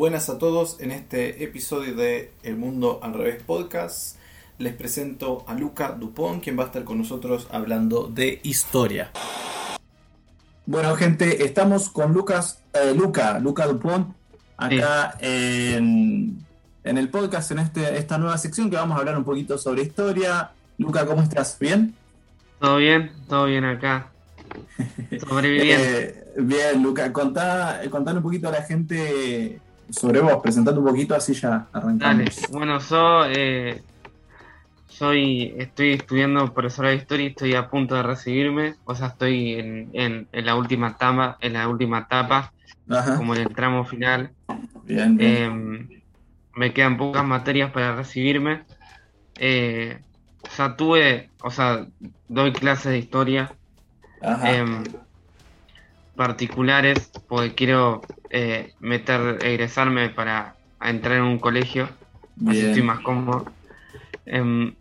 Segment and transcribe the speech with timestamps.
[0.00, 4.19] Buenas a todos, en este episodio de El Mundo al Revés Podcast
[4.60, 9.10] les presento a Luca Dupont, quien va a estar con nosotros hablando de historia.
[10.66, 14.14] Bueno gente, estamos con Lucas, eh, Luca, Luca Dupont,
[14.58, 16.44] acá en,
[16.84, 20.50] el podcast, en este, esta nueva sección que vamos a hablar un poquito sobre historia.
[20.76, 21.58] Luca, ¿cómo estás?
[21.58, 21.94] ¿Bien?
[22.60, 24.10] Todo bien, todo bien acá.
[25.26, 25.84] Sobreviviendo.
[25.86, 31.14] Eh, bien, Luca, contá, contá un poquito a la gente sobre vos, presentando un poquito,
[31.14, 32.46] así ya arrancamos.
[32.50, 33.82] Bueno, yo eh,
[35.00, 39.54] soy, estoy estudiando profesora de historia y estoy a punto de recibirme, o sea, estoy
[39.54, 42.52] en, en, la última etapa, en la última etapa,
[43.16, 44.30] como en el tramo final.
[44.84, 45.88] Bien, em,
[46.54, 48.64] me quedan pocas materias para recibirme.
[49.38, 49.98] Eh,
[50.42, 51.86] o sea, tuve, o sea,
[52.28, 53.56] doy clases de historia.
[54.44, 54.84] Em,
[56.14, 61.88] particulares porque quiero eh, meter, egresarme para entrar en un colegio,
[62.46, 63.46] así estoy más cómodo.
[64.26, 64.74] Em,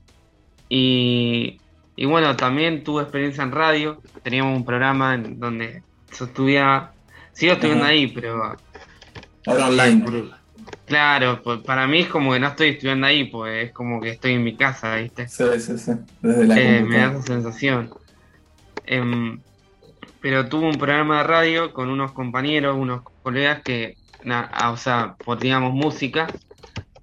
[0.70, 1.60] y,
[1.96, 5.84] y, bueno, también tuve experiencia en radio, teníamos un programa en donde
[6.18, 6.94] yo estudiaba,
[7.34, 8.56] sigo estudiando ahí, pero...
[9.46, 10.30] Ahora online.
[10.86, 14.10] Claro, pues para mí es como que no estoy estudiando ahí, pues es como que
[14.10, 15.28] estoy en mi casa, ¿viste?
[15.28, 15.92] Sí, sí, sí.
[16.22, 17.92] Desde la eh, me da esa sensación.
[18.86, 19.40] Em,
[20.20, 23.98] pero tuve un programa de radio con unos compañeros, unos colegas que,
[24.68, 26.28] o sea, poníamos música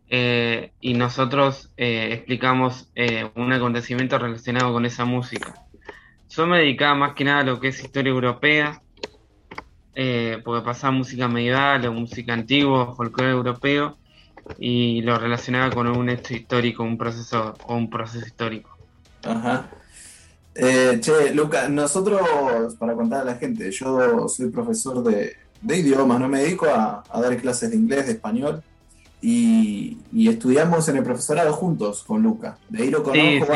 [0.09, 5.67] eh, y nosotros eh, explicamos eh, un acontecimiento relacionado con esa música.
[6.29, 8.83] Yo me dedicaba más que nada a lo que es historia europea,
[10.45, 13.97] porque pasaba música medieval o música antigua, folclore europeo,
[14.59, 18.77] y lo relacionaba con un hecho histórico, un proceso o un proceso histórico.
[19.25, 19.71] Ajá.
[20.55, 22.21] Che, Luca, nosotros,
[22.79, 27.37] para contar a la gente, yo soy profesor de, idiomas, no me dedico a, dar
[27.39, 28.63] clases de inglés, de español,
[29.29, 32.59] y, estudiamos en el profesorado juntos con Luca.
[32.69, 33.55] De ahí lo conozco,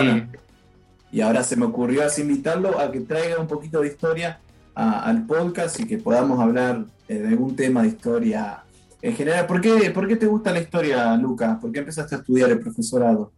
[1.12, 4.40] y ahora se me ocurrió así invitarlo a que traiga un poquito de historia
[4.74, 8.64] al podcast y que podamos hablar eh, de algún tema de historia
[9.02, 9.46] en general.
[9.46, 11.58] ¿Por qué, ¿Por qué te gusta la historia, Luca?
[11.60, 13.32] ¿Por qué empezaste a estudiar el profesorado?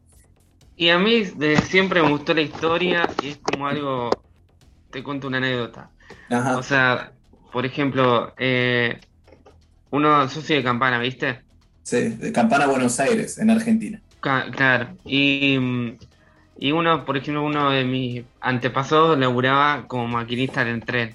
[0.76, 4.10] Y a mí desde siempre me gustó la historia y es como algo,
[4.90, 5.90] te cuento una anécdota.
[6.56, 7.12] O sea,
[7.52, 9.00] por ejemplo, eh,
[9.90, 11.51] uno, yo soy de Campana, ¿viste?
[11.82, 14.00] Sí, de Campana, Buenos Aires, en Argentina.
[14.20, 15.58] claro, y,
[16.58, 21.14] y uno, por ejemplo, uno de mis antepasados laburaba como maquinista en tren.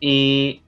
[0.00, 0.62] Y,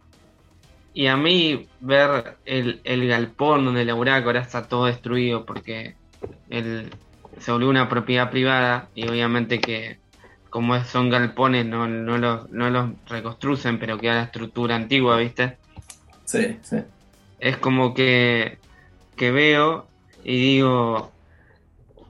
[0.94, 5.94] y a mí ver el, el galpón donde laburaba, que ahora está todo destruido porque
[6.48, 6.90] el,
[7.38, 9.98] se volvió una propiedad privada y obviamente que
[10.50, 15.58] como son galpones no, no, los, no los reconstrucen, pero queda la estructura antigua, ¿viste?
[16.24, 16.76] Sí, sí.
[17.44, 18.56] Es como que,
[19.16, 19.86] que veo
[20.24, 21.12] y digo,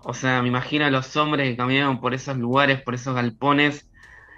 [0.05, 3.85] o sea, me imagino a los hombres que caminaban por esos lugares, por esos galpones,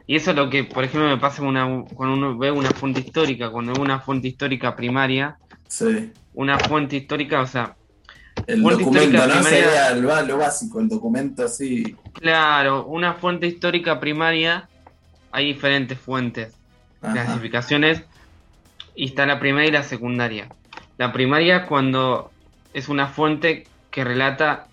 [0.07, 3.01] y eso es lo que, por ejemplo, me pasa una, cuando uno ve una fuente
[3.01, 5.37] histórica, cuando ve una fuente histórica primaria,
[5.69, 6.13] sí.
[6.33, 7.77] una fuente histórica, o sea,
[8.47, 9.43] el documento, ¿no?
[9.43, 11.95] Sería lo básico, el documento así.
[12.15, 14.67] Claro, una fuente histórica primaria,
[15.31, 16.55] hay diferentes fuentes,
[17.03, 18.03] clasificaciones,
[18.95, 20.49] y está la primaria y la secundaria.
[20.99, 22.31] La primaria cuando
[22.73, 24.67] es una fuente que relata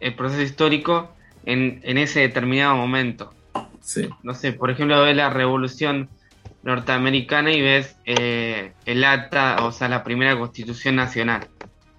[0.00, 1.14] el proceso histórico
[1.44, 3.32] en, ese determinado momento.
[3.80, 4.08] Sí.
[4.22, 6.08] No sé, por ejemplo, ves la revolución
[6.62, 11.48] norteamericana y ves eh, el acta, o sea, la primera constitución nacional.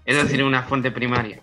[0.06, 1.42] Esa sería una fuente primaria.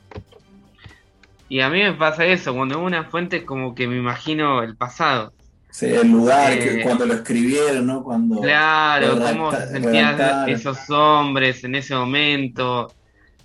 [1.48, 4.76] Y a mí me pasa eso, cuando veo una fuente como que me imagino el
[4.76, 5.32] pasado.
[5.70, 8.02] Sí, el lugar, que eh, cuando lo escribieron, ¿no?
[8.02, 12.92] Cuando claro, cómo se sentían esos hombres en ese momento,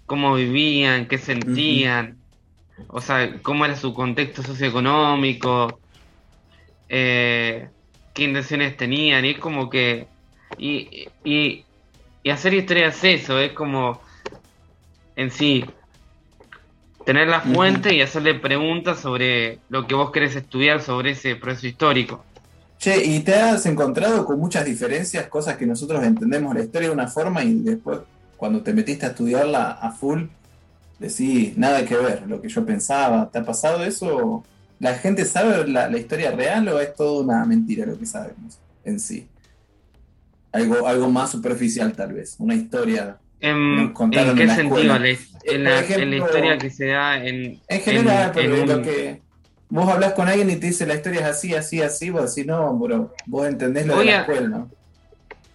[0.05, 2.17] cómo vivían, qué sentían,
[2.87, 5.79] o sea, cómo era su contexto socioeconómico,
[6.89, 7.69] eh,
[8.13, 10.07] qué intenciones tenían, y es como que...
[10.57, 11.65] Y, y,
[12.23, 14.01] y hacer historia es eso, es como
[15.15, 15.65] en sí.
[17.05, 21.67] Tener la fuente y hacerle preguntas sobre lo que vos querés estudiar sobre ese proceso
[21.67, 22.23] histórico.
[22.79, 26.93] Che, ¿y te has encontrado con muchas diferencias, cosas que nosotros entendemos la historia de
[26.93, 27.99] una forma y después
[28.37, 30.23] cuando te metiste a estudiarla a full,
[30.99, 33.29] decís nada que ver, lo que yo pensaba?
[33.31, 34.43] ¿Te ha pasado eso?
[34.79, 38.99] ¿La gente sabe la, historia real o es todo una mentira lo que sabemos en
[38.99, 39.27] sí?
[40.51, 43.17] Algo, algo más superficial tal vez, una historia.
[43.45, 43.93] ¿En,
[44.35, 44.95] qué sentido?
[44.95, 47.59] en, la, historia que se da en...
[47.67, 49.21] En general, pero lo que
[49.69, 52.47] vos hablas con alguien y te dice la historia es así, así, así, vos decís,
[52.47, 54.69] no, bro, vos entendés lo de la escuela, ¿no?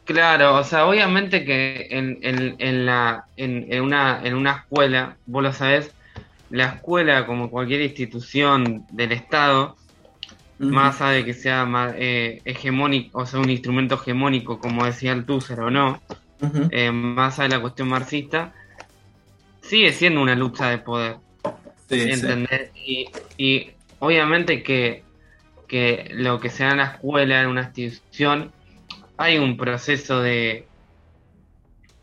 [0.05, 5.43] Claro, o sea, obviamente que en, en, en la, en, una, en una escuela, vos
[5.43, 5.93] lo sabés,
[6.51, 9.77] la escuela, como cualquier institución del Estado,
[10.59, 15.13] más allá de que sea más, eh, hegemónico, o sea, un instrumento hegemónico, como decía
[15.13, 16.01] el Tusser o no,
[16.71, 18.53] eh, más allá de la cuestión marxista,
[19.61, 21.17] sigue siendo una lucha de poder.
[21.89, 22.11] Sí,
[22.75, 25.03] Y, y, obviamente que,
[25.67, 28.53] que lo que sea en la escuela, en una institución,
[29.17, 30.67] hay un proceso de...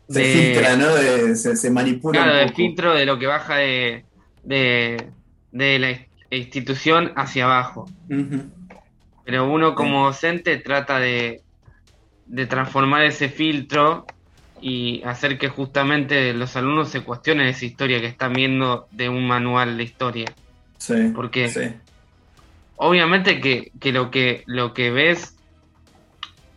[0.08, 0.86] Se filtra, ¿no?
[1.34, 2.22] se, manipula.
[2.22, 4.04] Claro, de filtro de lo que baja de,
[4.42, 5.10] de,
[5.50, 5.98] la
[6.30, 7.90] institución hacia abajo.
[9.24, 11.42] Pero uno como docente trata de,
[12.24, 14.06] de transformar ese filtro
[14.60, 19.26] y hacer que justamente los alumnos se cuestionen esa historia que están viendo de un
[19.26, 20.32] manual de historia.
[20.78, 21.12] Sí.
[21.14, 21.74] Porque
[22.76, 25.36] obviamente que, que, lo que lo que ves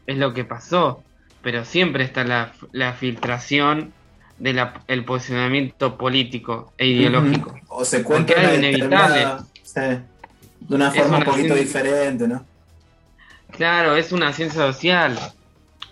[0.08, 1.04] es lo que pasó,
[1.42, 3.94] pero siempre está la, la filtración
[4.38, 7.56] del posicionamiento político e ideológico.
[7.68, 9.28] O se cuenta inevitable.
[9.76, 12.46] de una forma un poquito diferente, ¿no?
[13.52, 15.20] Claro, es una ciencia social.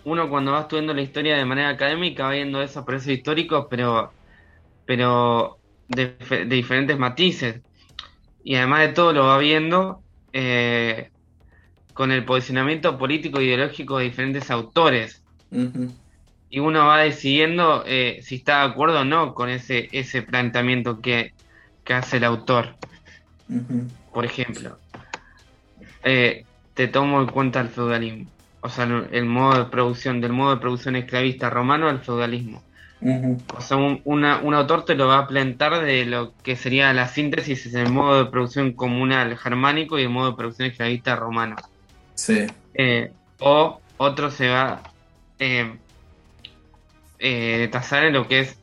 [0.04, 4.12] Uno cuando va estudiando la historia de manera académica va viendo esos procesos históricos, pero,
[4.86, 5.58] pero
[5.88, 6.16] de,
[6.46, 7.60] diferentes matices.
[8.42, 10.02] Y además de todo lo va viendo
[10.32, 11.10] eh,
[11.92, 15.22] con el posicionamiento político e ideológico de diferentes autores.
[16.48, 21.00] Y uno va decidiendo eh, si está de acuerdo o no con ese, ese planteamiento
[21.00, 21.34] que,
[21.90, 22.76] hace el autor.
[24.14, 24.78] Por ejemplo,
[26.04, 26.44] eh,
[26.74, 28.30] te tomo en cuenta el feudalismo,
[28.62, 32.62] o sea, el, modo de producción, del modo de producción esclavista romano al feudalismo.
[33.56, 34.24] O sea, un, un,
[34.54, 38.30] autor te lo va a plantar de lo que sería la síntesis del modo de
[38.30, 41.56] producción comunal germánico y el modo de producción esclavista romano.
[42.14, 42.46] Sí.
[42.74, 44.82] Eh, o otro se va
[45.38, 45.78] eh,
[47.18, 48.58] eh, tasar en lo que es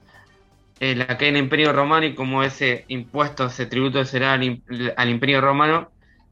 [0.79, 4.61] eh, la caída del Imperio Romano y como ese impuesto, ese tributo será al,
[4.95, 5.89] al, Imperio Romano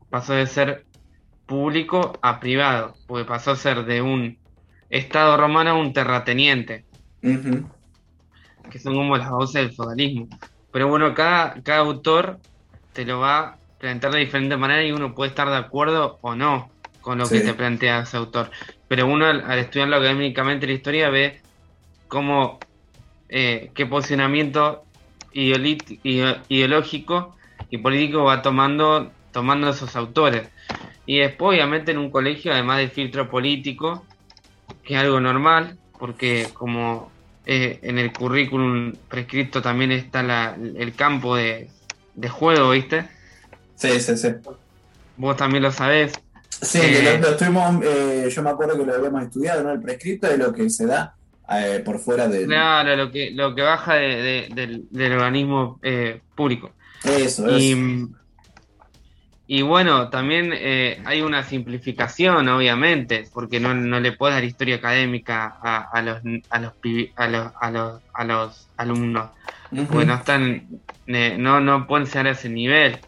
[0.09, 0.84] pasó de ser
[1.45, 4.37] público a privado, porque pasó a ser de un
[4.89, 6.85] Estado romano a un terrateniente,
[7.21, 10.27] que son como las voces del feudalismo.
[10.71, 12.39] Pero bueno, cada, cada autor
[12.93, 16.35] te lo va a plantear de diferente manera y uno puede estar de acuerdo o
[16.35, 16.69] no
[17.01, 18.49] con lo que te plantea ese autor.
[18.87, 21.41] Pero uno al, estudiarlo académicamente la historia ve
[22.07, 22.59] cómo,
[23.29, 24.83] eh, qué posicionamiento
[25.33, 27.35] ideológico
[27.69, 30.47] y político va tomando, tomando esos autores.
[31.05, 34.05] Y después, obviamente, en un colegio, además del filtro político,
[34.81, 37.11] que es algo normal, porque como
[37.45, 41.69] eh, en el currículum prescrito también está la, el campo de,
[42.13, 43.09] de juego, ¿viste?
[43.75, 44.29] Sí, sí, sí.
[45.17, 46.13] Vos también lo sabés.
[46.47, 49.71] Sí, eh, lo, estuvimos, eh, yo me acuerdo que lo habíamos estudiado, ¿no?
[49.73, 51.13] El prescripto de lo que se da
[51.51, 52.45] eh, por fuera de...
[52.45, 55.81] Claro, lo que, lo que baja del, organismo
[56.35, 56.71] público.
[57.03, 58.07] Eso, y,
[59.47, 60.51] Y bueno, también
[61.05, 66.17] hay una simplificación, obviamente, porque no, no le puedes dar historia académica a, los,
[66.49, 66.73] a, los,
[67.15, 69.29] a, los, a, los, a los alumnos,
[69.89, 70.67] porque no están,
[71.05, 72.99] no, no pueden ser a ese nivel.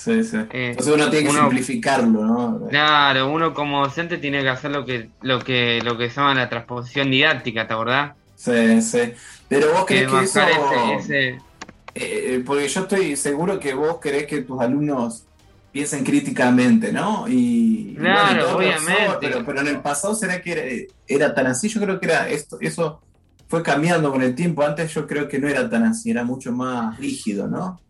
[0.00, 0.38] Sí, sí.
[0.50, 2.68] Eh, Entonces uno tiene que simplificarlo, ¿no?
[2.70, 6.34] Claro, uno como docente tiene que hacer lo que, lo que, lo que se llama
[6.34, 8.12] la transposición didáctica, ¿te acordás?
[8.34, 9.12] Sí, sí.
[9.46, 10.40] Pero vos crees que, eso.
[11.12, 11.38] Eh,
[11.94, 15.24] eh, porque yo estoy seguro que vos querés que tus alumnos
[15.72, 17.26] piensen críticamente, ¿no?
[17.28, 19.18] Y, claro, obviamente.
[19.20, 21.68] pero, pero, en el pasado será que era, tan así.
[21.68, 23.00] Yo creo que era esto, eso
[23.48, 24.62] fue cambiando con el tiempo.
[24.62, 27.80] Antes yo creo que no era tan así, era mucho más rígido, ¿no?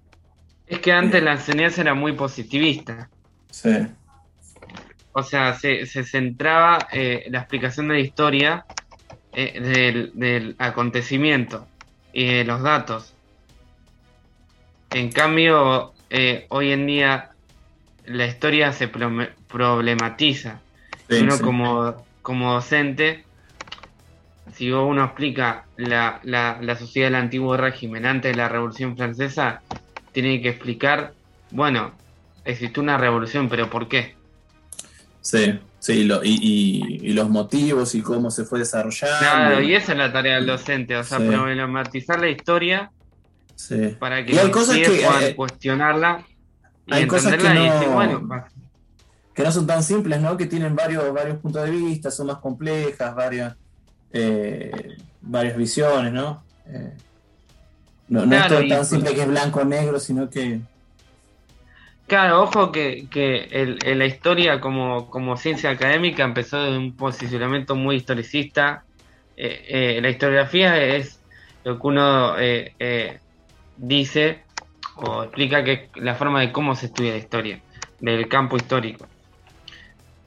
[0.66, 3.10] Es que antes la enseñanza era muy positivista.
[3.50, 3.87] Sí.
[5.12, 8.64] O sea, se, centraba eh, la explicación de la historia
[9.32, 11.66] eh, del, acontecimiento
[12.12, 13.14] y de los datos.
[14.90, 17.29] En cambio, eh, hoy en día
[18.07, 20.61] la historia se problematiza.
[21.09, 23.25] uno Como, como docente,
[24.54, 29.62] si uno explica la, la, la sociedad del antiguo régimen antes de la Revolución Francesa,
[30.12, 31.14] tiene que explicar,
[31.50, 31.92] bueno,
[32.45, 34.14] existe una revolución, pero ¿por qué?
[35.21, 39.19] Sí, sí, y, los motivos y cómo se fue desarrollando.
[39.19, 42.90] Claro, y esa es la tarea del docente, o sea, problematizar la historia
[43.54, 43.97] sí.
[43.99, 46.25] para que cosas que, puedan eh, cuestionarla.
[46.88, 48.46] Hay cosas que no,
[49.34, 50.37] que no son tan simples, ¿no?
[50.37, 53.56] Que tienen varios, varios puntos de vista, son más complejas, varias,
[54.12, 56.42] eh, varias visiones, ¿no?
[56.66, 56.92] Eh,
[58.08, 60.60] no, no es tan simple que es blanco o negro, sino que...
[62.06, 67.96] Claro, ojo que, que la historia como, como ciencia académica empezó de un posicionamiento muy
[67.96, 68.82] historicista.
[69.37, 71.20] Eh, la historiografía es
[71.62, 72.34] lo que uno
[73.76, 74.42] dice
[75.02, 77.61] o explica que la forma de cómo se estudia la historia,
[78.00, 79.07] del campo histórico.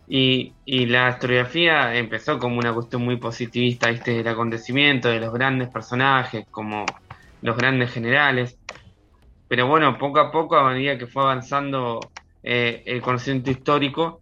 [0.07, 4.11] Y, la historiografía empezó como una cuestión muy positivista, ¿viste?
[4.11, 6.85] del acontecimiento, de los grandes personajes, como
[7.41, 8.57] los grandes generales.
[9.47, 11.99] Pero bueno, poco a poco, a medida que fue avanzando
[12.43, 14.21] eh, el conocimiento histórico,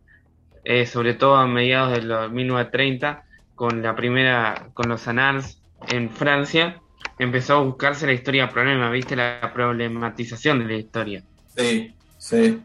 [0.64, 3.24] eh, sobre todo a mediados de los 1930,
[3.56, 6.81] con la primera, con los Annales en Francia,
[7.24, 9.16] empezó a buscarse la historia problema, ¿viste?
[9.16, 11.24] La problematización de la historia.
[11.56, 12.62] Sí, sí.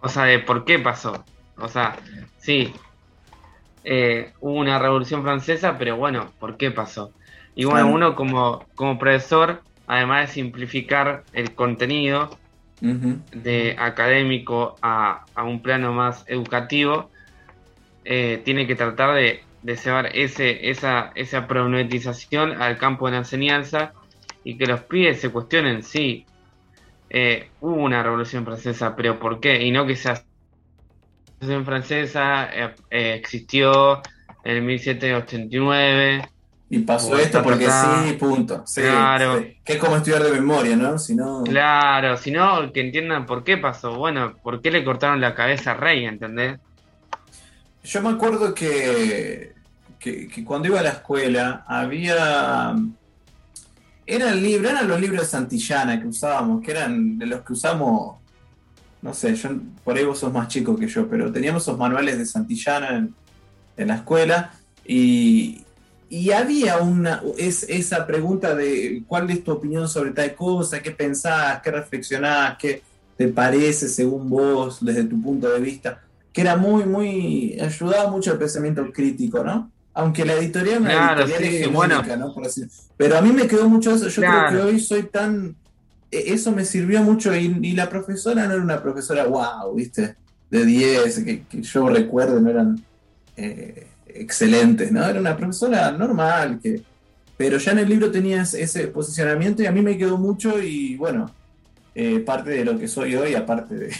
[0.00, 1.24] O sea, de por qué pasó.
[1.56, 1.96] O sea,
[2.38, 2.72] sí,
[3.84, 7.12] eh, hubo una revolución francesa, pero bueno, ¿por qué pasó?
[7.54, 12.30] Y bueno, uno como, como profesor, además de simplificar el contenido
[12.80, 17.10] de académico a, un plano más educativo,
[18.04, 23.18] eh, tiene que tratar de, de llevar ese, esa, esa problematización al campo de la
[23.18, 23.92] enseñanza
[24.44, 26.24] y que los pibes se cuestionen, sí,
[27.10, 29.64] eh, hubo una revolución francesa, pero ¿por qué?
[29.64, 30.22] Y no que sea
[31.40, 34.02] Revolución Francesa eh, eh, existió
[34.42, 36.28] en 1789.
[36.70, 38.64] Y pasó esto porque sí, punto.
[38.74, 39.42] claro.
[39.64, 40.98] Que es como estudiar de memoria, ¿no?
[40.98, 41.44] Si no...
[41.44, 43.96] Claro, si no, que entiendan por qué pasó.
[43.96, 46.58] Bueno, ¿por qué le cortaron la cabeza a Rey, ¿entendés?
[47.88, 49.54] Yo me acuerdo que,
[49.98, 52.76] que, cuando iba a la escuela había...
[54.06, 58.16] Eran, libros, eran los libros de Santillana que usábamos, que eran de los que usamos
[59.00, 59.50] no sé, yo,
[59.84, 63.08] por ahí vos sos más chico que yo, pero teníamos esos manuales de Santillana
[63.76, 64.52] en, la escuela
[64.84, 65.64] y,
[66.34, 71.62] había una, es, esa pregunta de cuál es tu opinión sobre tal cosa, qué pensás,
[71.62, 72.82] qué reflexionás, qué
[73.16, 78.32] te parece según vos, desde tu punto de vista, que era muy, muy, ayudaba mucho
[78.32, 79.70] al pensamiento crítico, ¿no?
[79.94, 82.02] Aunque la editorial, claro, es bueno.
[82.16, 82.34] ¿no?
[82.96, 85.56] pero a mí me quedó mucho eso, yo creo que hoy soy tan
[86.10, 90.16] e-, eso me sirvió mucho y, la profesora no era una profesora wow, ¿viste?
[90.50, 92.82] De 10, que, yo recuerdo, no eran
[93.36, 95.04] eh, excelentes, ¿no?
[95.04, 96.82] Era una profesora normal, que,
[97.36, 100.96] pero ya en el libro tenía ese posicionamiento y a mí me quedó mucho y
[100.96, 101.30] bueno,
[101.94, 103.90] eh, parte de lo que soy hoy, aparte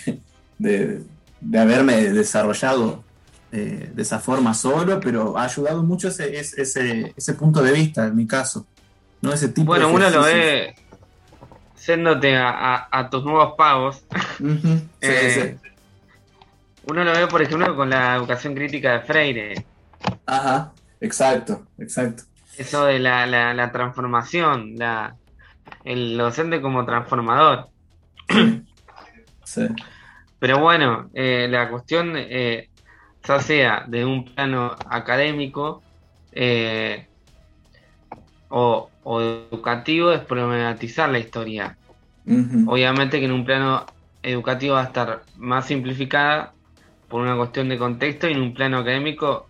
[0.58, 1.02] de,
[1.54, 3.04] haberme desarrollado
[3.50, 8.06] eh, de esa forma solo, pero ha ayudado mucho ese, ese, ese, punto de vista
[8.06, 8.66] en mi caso.
[9.22, 9.32] ¿no?
[9.32, 10.74] Ese tipo bueno, uno lo ve
[11.86, 14.04] yéndote a, tus nuevos pagos,
[15.00, 15.56] eh,
[16.84, 19.66] uno lo ve, por ejemplo, con la educación crítica de Freire.
[20.26, 22.24] Ajá, exacto, exacto.
[22.58, 25.16] Eso de la, transformación, la,
[25.84, 27.68] el docente como transformador.
[29.44, 29.66] Sí.
[30.38, 32.68] Pero bueno, eh, la cuestión, eh,
[33.26, 35.82] ya sea de un plano académico
[38.48, 41.76] o, o educativo es problematizar la historia.
[42.66, 43.86] Obviamente que en un plano
[44.22, 46.52] educativo va a estar más simplificada
[47.08, 49.48] por una cuestión de contexto y en un plano académico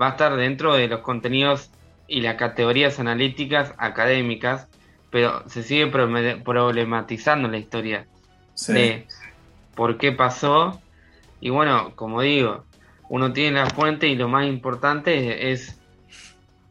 [0.00, 1.70] va a estar dentro de los contenidos
[2.08, 4.68] y las categorías analíticas académicas,
[5.10, 8.06] pero se sigue problematizando la historia
[8.68, 9.06] de
[9.74, 10.80] por qué pasó.
[11.40, 12.64] Y bueno, como digo,
[13.08, 15.78] uno tiene la fuente y lo más importante es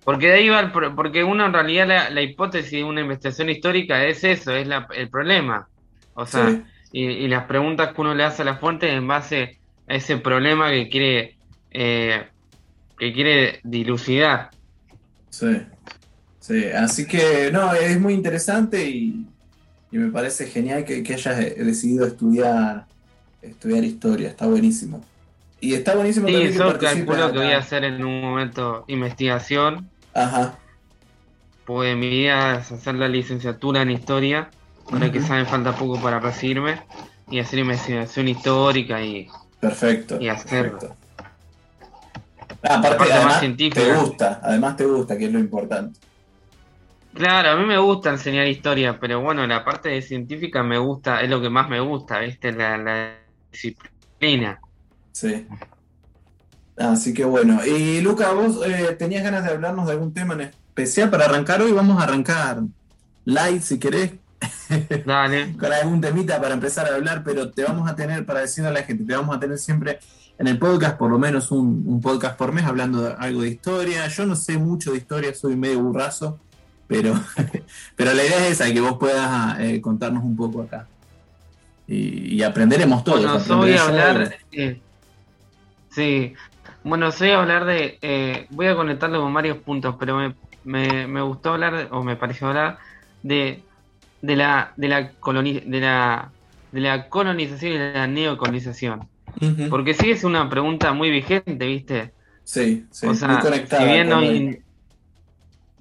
[0.03, 4.05] porque de ahí va, el, porque uno en realidad la, hipótesis de una investigación histórica
[4.05, 5.67] es eso, es el problema.
[6.13, 9.95] O sea, y, las preguntas que uno le hace a la fuente en base a
[9.95, 11.38] ese problema que quiere,
[11.72, 12.27] eh,
[12.98, 14.50] que quiere dilucidar.
[15.29, 15.62] Sí,
[16.39, 19.25] sí, así que no, es muy interesante y,
[19.91, 22.88] me parece genial que, hayas decidido estudiar,
[23.43, 25.03] estudiar historia, está buenísimo.
[25.59, 29.89] Y está buenísimo sí, también que calculo que voy a hacer en un momento investigación
[30.13, 30.55] Ajá.
[31.65, 34.50] Pues mi idea es hacer la licenciatura en historia,
[34.91, 36.81] ahora que saben falta poco para recibirme,
[37.29, 39.27] y hacer investigación histórica y.
[39.59, 40.19] Perfecto.
[40.19, 40.73] Y hacer.
[42.62, 46.00] Ah, aparte, además, te gusta, además te gusta, que es lo importante.
[47.13, 51.21] Claro, a mí me gusta enseñar historia, pero bueno, la parte de científica me gusta,
[51.21, 52.51] es lo que más me gusta, ¿viste?
[52.51, 53.15] La, la
[53.53, 54.60] disciplina.
[55.12, 55.48] Sí.
[56.77, 57.65] Así que bueno.
[57.65, 61.62] Y Luca, vos eh, tenías ganas de hablarnos de algún tema en especial para arrancar
[61.62, 61.72] hoy.
[61.72, 62.62] Vamos a arrancar
[63.25, 64.13] light si querés.
[65.05, 65.55] Dale.
[65.57, 68.74] con algún temita para empezar a hablar, pero te vamos a tener, para decirle a
[68.74, 70.00] la gente, te vamos a tener siempre
[70.38, 73.50] en el podcast, por lo menos un, un podcast por mes, hablando de algo de
[73.50, 74.07] historia.
[74.07, 76.39] Yo no sé mucho de historia, soy medio burrazo,
[76.88, 77.13] pero,
[77.95, 80.88] pero la idea es esa, que vos puedas eh, contarnos un poco acá.
[81.87, 83.21] Y, y aprenderemos todos.
[83.21, 84.35] Bueno, yo voy a hablar.
[84.51, 84.81] eh,
[85.89, 86.33] sí.
[86.83, 87.97] Bueno, soy a hablar de.
[88.01, 92.15] eh, voy a conectarlo con varios puntos, pero me, me, me gustó hablar, o me
[92.15, 92.77] pareció hablar,
[93.21, 93.63] de,
[94.21, 96.31] de la de la, coloni de la
[96.71, 99.07] de la colonización y de la neocolonización.
[99.69, 102.13] Porque sí es una pregunta muy vigente, ¿viste?
[102.43, 103.83] Sí, sí, o sea, muy conectada.
[103.83, 104.63] si bien con, hoy.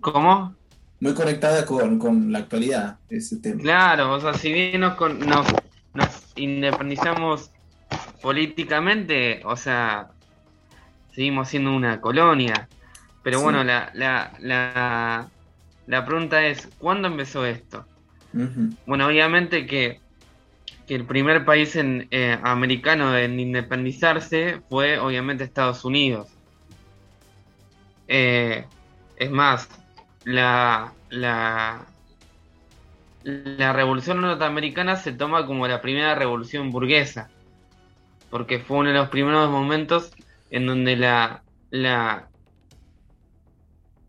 [0.00, 0.56] ¿Cómo?
[1.00, 3.60] muy conectada con, con la actualidad, ese tema.
[3.60, 5.46] Claro, o sea, si bien nos, con- nos,
[5.94, 7.50] nos independizamos
[8.22, 10.12] políticamente, o sea,
[11.14, 12.68] seguimos siendo una colonia.
[13.22, 13.42] Pero Sí.
[13.42, 15.32] bueno, la, la, la,
[15.86, 17.88] la pregunta es, ¿cuándo empezó esto?
[18.86, 20.00] Bueno, obviamente que,
[20.86, 26.28] que el primer país en, eh, americano en independizarse fue obviamente Estados Unidos.
[28.08, 28.66] Eh,
[29.16, 29.68] es más,
[30.24, 31.91] la, la,
[33.24, 37.30] la revolución norteamericana se toma como la primera revolución burguesa,
[38.30, 40.12] porque fue uno de los primeros momentos
[40.50, 42.28] en donde la, la,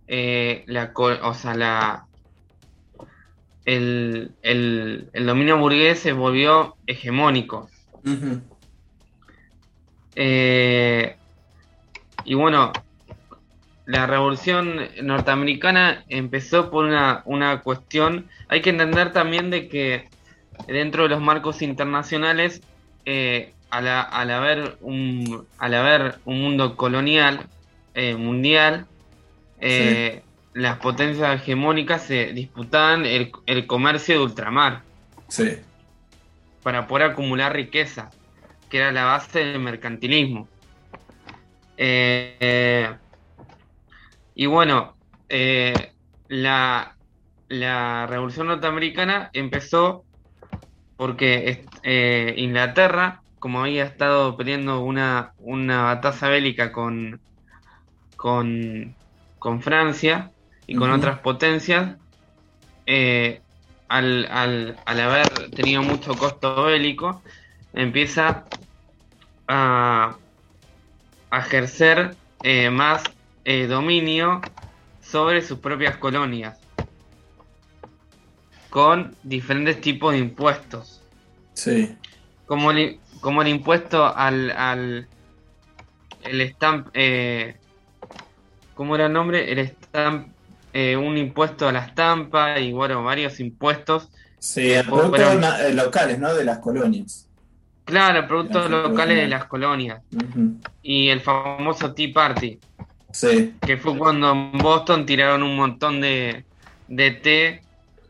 [0.08, 2.05] eh, la, o sea, la,
[3.65, 7.70] el, el, el dominio burgués se volvió hegemónico.
[10.15, 11.15] Eh,
[12.25, 12.72] y bueno,
[13.86, 20.08] la revolución norteamericana empezó por una, una cuestión, hay que entender también de que
[20.68, 22.62] dentro de los marcos internacionales,
[23.06, 23.88] eh, al,
[24.32, 27.48] haber un, al haber un mundo colonial,
[27.96, 28.86] eh, mundial,
[29.60, 30.22] eh,
[30.54, 34.82] las potencias hegemónicas se disputaban el, el comercio de ultramar
[35.28, 35.58] Sí.
[36.62, 38.12] para poder acumular riqueza,
[38.70, 40.48] que era la base del mercantilismo.
[41.78, 42.94] Eh,
[44.36, 44.96] y bueno,
[45.30, 45.93] eh,
[46.28, 46.96] la,
[47.50, 50.04] la revolución norteamericana empezó
[50.98, 57.19] porque eh, Inglaterra, como había estado peleando una, una batalla bélica con,
[58.15, 58.96] con,
[59.39, 60.32] con Francia
[60.65, 61.98] y con otras potencias,
[62.86, 63.41] eh,
[63.89, 67.22] al, al, al haber tenido mucho costo bélico,
[67.74, 68.46] empieza
[69.48, 70.15] a,
[71.30, 73.04] a ejercer eh, más
[73.45, 74.41] eh, dominio
[75.01, 76.60] sobre sus propias colonias,
[78.69, 81.01] con diferentes tipos de impuestos,
[81.53, 81.95] Sí.
[82.45, 85.08] como el, como el impuesto al, al
[86.23, 87.58] el stamp, eh,
[88.73, 89.51] ¿cómo era el nombre?
[89.51, 90.29] El stamp,
[90.73, 95.36] eh, un impuesto a la estampa y bueno, varios impuestos Sí, productos
[95.73, 96.34] locales, ¿no?
[96.34, 97.29] De las colonias.
[97.86, 100.01] Claro, productos locales de las colonias.
[100.82, 102.60] Y el famoso Tea Party,
[103.13, 106.43] Sí, que fue cuando en Boston tiraron un montón de,
[106.88, 107.62] de té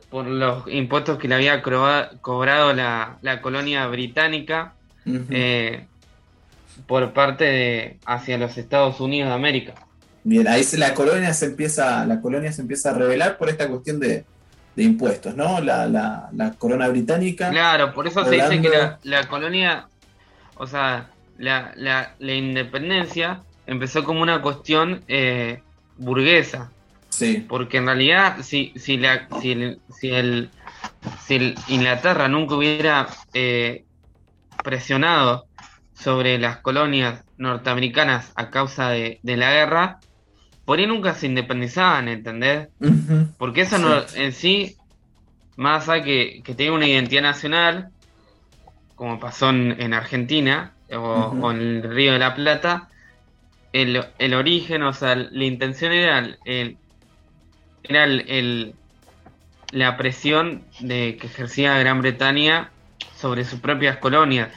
[0.10, 4.74] por los impuestos que le había cobrado la, la colonia británica
[5.30, 5.86] eh,
[6.88, 9.74] por parte de hacia los Estados Unidos de América.
[10.24, 13.68] Bien, ahí se- la colonia se empieza, la colonia se empieza a revelar por esta
[13.68, 14.24] cuestión de,
[14.76, 15.60] de impuestos, ¿no?
[15.60, 17.50] La, la, la corona británica.
[17.50, 19.88] Claro, por eso se dice que la, la colonia,
[20.56, 25.62] o sea, la, la, la independencia empezó como una cuestión eh,
[25.98, 26.72] burguesa.
[27.10, 30.50] Sí, Porque en realidad, si, si, la, si, el, si, el,
[31.24, 33.84] si el Inglaterra nunca hubiera eh,
[34.64, 35.46] presionado
[35.94, 40.00] sobre las colonias norteamericanas a causa de, de la guerra,
[40.66, 42.70] por ahí nunca se independizaban, ¿entendés?
[43.38, 44.76] Porque eso no, en sí,
[45.56, 47.90] más allá que, que tenga una identidad nacional,
[48.96, 52.88] como pasó en, en Argentina o, o en el Río de la Plata,
[53.74, 56.78] el, el origen, o sea, la intención era el,
[57.84, 58.76] era el,
[59.72, 62.70] la presión de que ejercía Gran Bretaña
[63.16, 64.50] sobre sus propias colonias.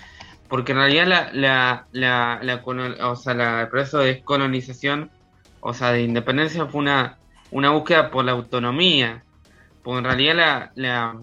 [0.48, 5.10] Porque en realidad la, la, la, la o sea, el proceso de descolonización,
[5.60, 7.16] o sea, de independencia fue una,
[7.50, 9.24] una búsqueda por la autonomía.
[9.82, 11.16] Porque en realidad la, la,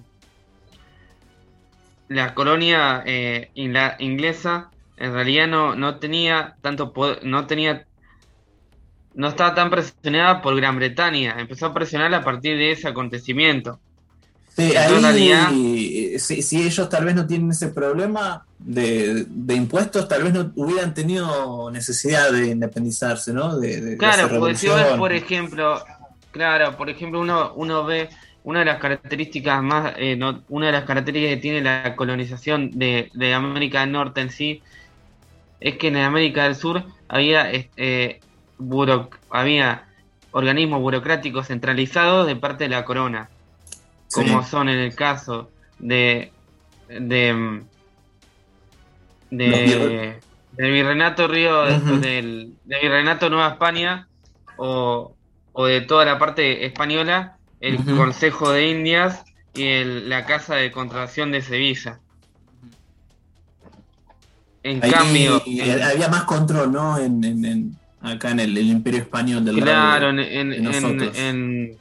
[2.09, 4.71] la colonia eh, inglesa
[5.03, 7.85] en realidad no, no tenía tanto poder, no tenía
[9.15, 13.79] no estaba tan presionada por Gran Bretaña, empezó a presionar a partir de ese acontecimiento.
[14.55, 19.55] Sí, ahí, realidad- eh, si, si ellos tal vez no tienen ese problema de, de
[19.55, 23.57] impuestos, tal vez no hubieran tenido necesidad de independizarse, ¿no?
[23.57, 25.83] De, de- de Claro, porque si ves, por ejemplo,
[26.31, 28.09] claro, por ejemplo, uno, uno ve
[28.43, 33.09] una de las características más, eh, una de las características que tiene la colonización de,
[33.33, 34.61] América del Norte en sí,
[35.63, 38.19] es que en América del Sur había, eh,
[39.29, 39.85] había
[40.31, 43.29] organismos burocráticos centralizados de parte de la corona,
[44.11, 45.49] como son en el caso
[45.79, 46.31] de
[46.89, 47.63] de,
[49.31, 50.19] de
[50.51, 54.07] del Virreinato Río, del, Virreinato Nueva España
[54.57, 55.15] o,
[55.53, 59.23] o, de toda la parte española, el Consejo de Indias
[59.55, 62.01] y la Casa de Contratación de Sevilla.
[64.63, 65.41] En cambio...
[65.83, 66.97] había más control, ¿no?
[66.97, 71.77] En, acá en el, Imperio Español del Claro, en, en,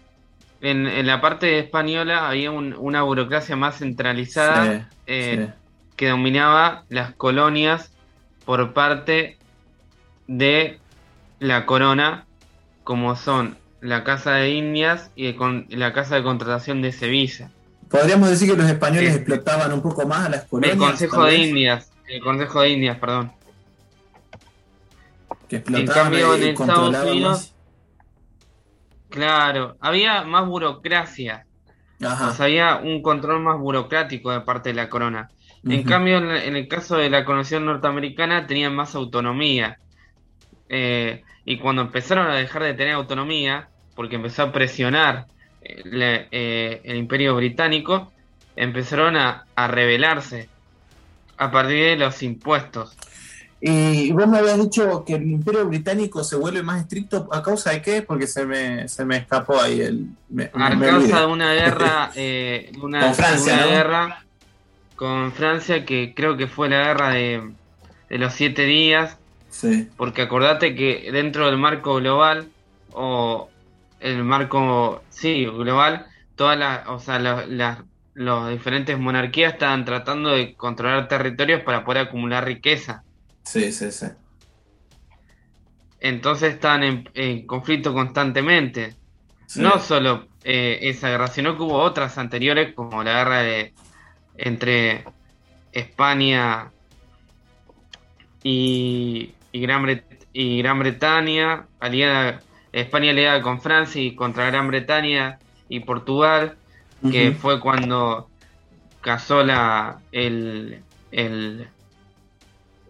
[0.61, 5.49] en, la parte española había una burocracia más centralizada eh,
[5.97, 7.91] que dominaba las colonias
[8.45, 9.39] por parte
[10.27, 10.79] de
[11.41, 12.27] la corona,
[12.85, 15.35] como son la Casa de Indias y
[15.71, 17.51] la Casa de Contratación de Sevilla.
[17.89, 20.75] Podríamos decir que los españoles explotaban un poco más a las colonias.
[20.75, 23.33] El Consejo de Indias, el Consejo de Indias, perdón.
[25.49, 27.55] Que en cambio, en Estados Unidos,
[29.09, 31.47] claro, había más burocracia.
[32.01, 35.29] O sea, había un control más burocrático de parte de la corona.
[35.65, 39.79] En cambio, en, el caso de la colonia norteamericana, tenían más autonomía.
[40.69, 45.27] Eh, y cuando empezaron a dejar de tener autonomía, porque empezó a presionar
[45.63, 48.13] eh, eh, el imperio británico,
[48.57, 50.49] empezaron a, rebelarse
[51.43, 52.97] a partir de los impuestos.
[53.61, 57.71] Y vos me habías dicho que el imperio británico se vuelve más estricto a causa
[57.71, 60.09] de qué, porque se me, se me escapó ahí el...
[60.53, 62.11] a causa de una guerra...
[62.83, 64.23] una, Con Francia, una guerra
[65.03, 67.53] con Francia, que creo que fue la guerra de,
[68.11, 69.19] los siete días.
[69.49, 69.89] Sí.
[69.97, 72.49] Porque acordate que dentro del marco global,
[72.93, 73.51] o
[73.99, 77.79] el marco, sí, global, todas las, o sea, las,
[78.15, 83.05] diferentes monarquías estaban tratando de controlar territorios para poder acumular riqueza.
[83.45, 84.07] Sí, sí, sí.
[86.01, 88.97] Entonces estaban en, conflicto constantemente.
[89.57, 93.75] No solo eh, esa guerra, sino que hubo otras anteriores, como la guerra de,
[94.37, 95.05] entre
[95.73, 96.73] España
[98.43, 102.41] y, Gran, y Gran Bretaña, aliada,
[102.73, 106.57] España aliada con Francia y contra Gran Bretaña y Portugal,
[107.11, 108.29] que fue cuando
[109.01, 111.69] casó la, el, el,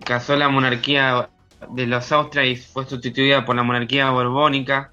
[0.05, 1.31] casó la monarquía
[1.71, 4.93] de los Austrias y fue sustituida por la monarquía borbónica.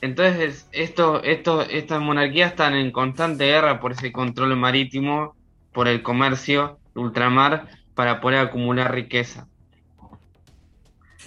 [0.00, 5.34] Entonces, esto, esto, estas monarquías están en constante guerra por ese control marítimo,
[5.72, 9.48] por el comercio ultramar, para poder acumular riqueza.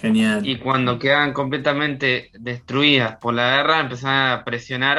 [0.02, 0.46] Genial.
[0.46, 4.98] Y cuando quedan completamente destruidas por la guerra, empezaron a presionar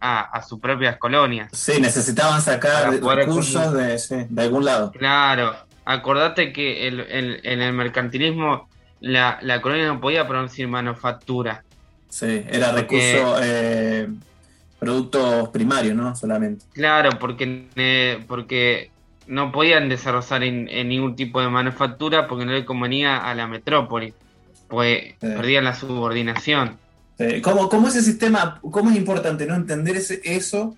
[0.00, 1.48] a, sus propias colonias.
[1.52, 4.92] Sí, necesitaban sacar recursos de, algún lado.
[4.92, 7.00] Claro, acordate que el,
[7.42, 8.68] en el mercantilismo
[9.00, 11.64] la, la colonia no podía producir manufactura
[12.12, 14.06] Sí, era recurso, eh,
[14.78, 16.14] productos primarios, ¿no?
[16.14, 16.66] Solamente.
[16.74, 18.90] Claro, porque, eh, porque
[19.26, 24.12] no podían desarrollar en, ningún tipo de manufactura porque no le convenía a la metrópoli,
[24.72, 26.78] pues perdían la subordinación.
[27.42, 30.74] ¿Cómo, ¿Cómo, ese sistema, cómo es importante no entender ese, eso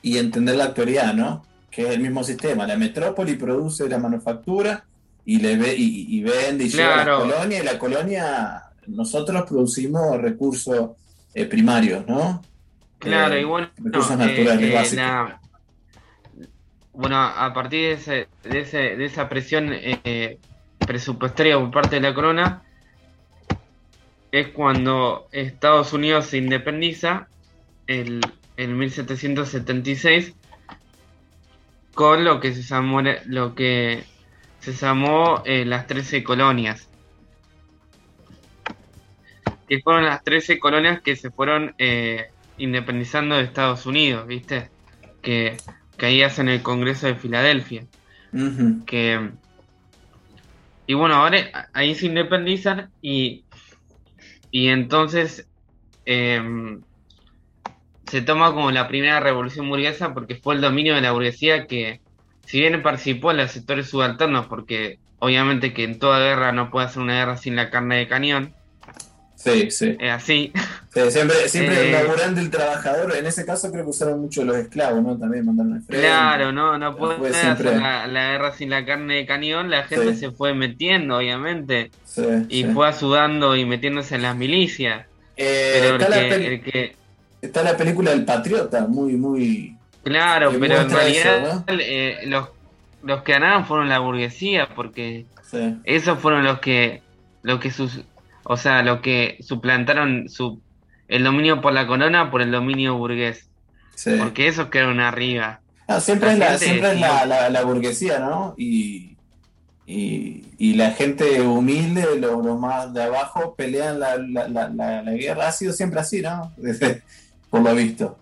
[0.00, 1.44] y entender la actualidad, ¿no?
[1.70, 2.66] Que es el mismo sistema.
[2.66, 4.82] La metrópoli produce la manufactura
[5.26, 10.18] y le ve y, vende y lleva a la colonia y la colonia nosotros producimos
[10.22, 10.92] recursos
[11.34, 12.42] eh, primarios, ¿no?
[12.98, 15.40] Claro, y bueno, recursos eh, naturales eh, básicos.
[16.94, 18.26] bueno, a partir de,
[18.62, 19.70] ese, de, esa presión
[20.78, 22.63] presupuestaria por parte de la corona,
[24.34, 27.28] es cuando Estados Unidos se independiza
[27.86, 28.20] en
[28.56, 30.34] 1776
[31.94, 34.02] con lo que se llamó lo que
[34.58, 36.88] se llamó las 13 colonias
[39.68, 42.26] que fueron las 13 colonias que se fueron eh,
[42.58, 44.68] independizando de Estados Unidos, ¿viste?
[45.22, 45.56] Que,
[45.96, 47.86] que ahí hacen el Congreso de Filadelfia.
[48.84, 49.30] Que,
[50.86, 53.44] y bueno, ahora ahí se independizan y,
[54.54, 55.48] y entonces
[56.04, 56.80] em,
[58.06, 62.00] se toma como la primera revolución burguesa porque fue el dominio de la burguesía que,
[62.46, 66.86] si bien participó en los sectores subalternos, porque obviamente que en toda guerra no puede
[66.86, 68.54] hacer una guerra sin la carne de cañón,
[69.34, 69.96] Sí, sí.
[69.98, 70.52] Es así.
[71.10, 74.56] siempre siempre el eh, laburante, el trabajador, en ese caso creo que usaron mucho los
[74.56, 75.18] esclavos, ¿no?
[75.18, 79.70] También mandaron el Claro, no, no puede ser la, guerra sin la carne de cañón,
[79.70, 81.90] la gente se fue metiendo, obviamente.
[82.48, 85.06] y fue sudando y metiéndose en las milicias.
[85.36, 86.94] Eh, Pero el que,
[87.42, 89.76] está la película El Patriota, muy, muy...
[90.04, 92.50] Claro, pero en eso, realidad eh, los,
[93.02, 97.02] los que ganaron fueron la burguesía, porque Sí, esos fueron los que,
[97.42, 98.00] los que sus,
[98.44, 100.60] o sea, los que suplantaron su,
[101.08, 103.48] el dominio por la corona por el dominio burgués,
[103.94, 104.16] sí.
[104.18, 105.60] porque esos quedaron arriba.
[105.86, 108.54] Ah, siempre la es, la, gente siempre es la, decidió- la- la burguesía, ¿no?
[108.56, 109.16] Y,
[109.86, 115.48] y, y la gente humilde, los, los más de abajo, pelean la, la, guerra.
[115.48, 116.52] Ha sido siempre así, ¿no?
[116.56, 117.02] Desde-
[117.50, 118.18] por lo visto.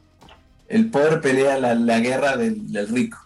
[0.68, 3.18] El pobre pelea la, la guerra del, del rico.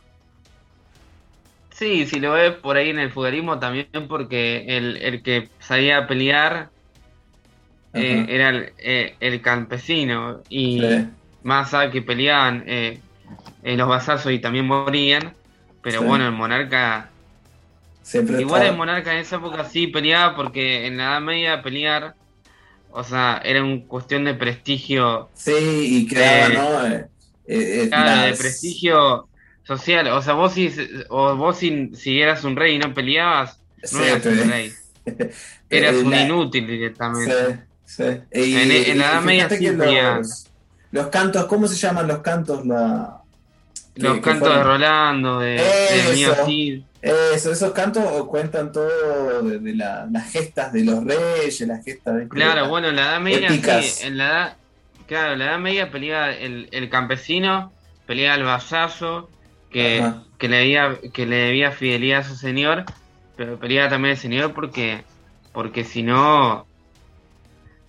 [1.71, 5.99] Sí, si lo ves por ahí en el feudalismo también, porque el, el que salía
[5.99, 6.71] a pelear
[7.97, 11.11] eh, era el, eh, el campesino y Sí,
[11.43, 13.05] más allá que peleaban eh,
[13.63, 15.39] eh, los vasallos y también morían,
[15.83, 16.05] pero Sí.
[16.05, 17.17] bueno, el monarca,
[18.03, 22.17] siempre igual el monarca en esa época sí peleaba porque en la Edad Media pelear,
[22.89, 25.53] o sea, era una cuestión de prestigio, Sí,
[26.11, 26.83] y Eh, ¿no?
[28.23, 29.31] De prestigio
[29.63, 30.71] social, o sea, vos si,
[31.09, 34.79] o vos si, si eras un rey y no peleabas, Sí, no eras un rey,
[35.71, 37.61] eras un inútil directamente.
[37.87, 38.03] Sí.
[38.33, 40.47] Y- En- en la Edad Media sí los,
[40.93, 42.67] los cantos, ¿cómo se llaman los cantos?
[42.67, 43.23] La,
[43.95, 46.47] Los cantos de Rolando, de, de Mío Eso.
[46.47, 46.83] Cid.
[47.01, 52.17] Eso, esos cantos cuentan todo de, de la- las gestas de los reyes, las gestas
[52.17, 54.57] de Claro, bueno, en la Edad Media sí, en la edad,
[55.07, 57.73] claro, en la Edad Media peleaba el, el campesino,
[58.07, 59.31] peleaba el vasallo,
[59.71, 60.05] que,
[60.39, 62.85] que le debía, que le debía fidelidad a su señor,
[63.37, 65.05] pero peleaba también el señor porque,
[65.53, 66.66] porque si no,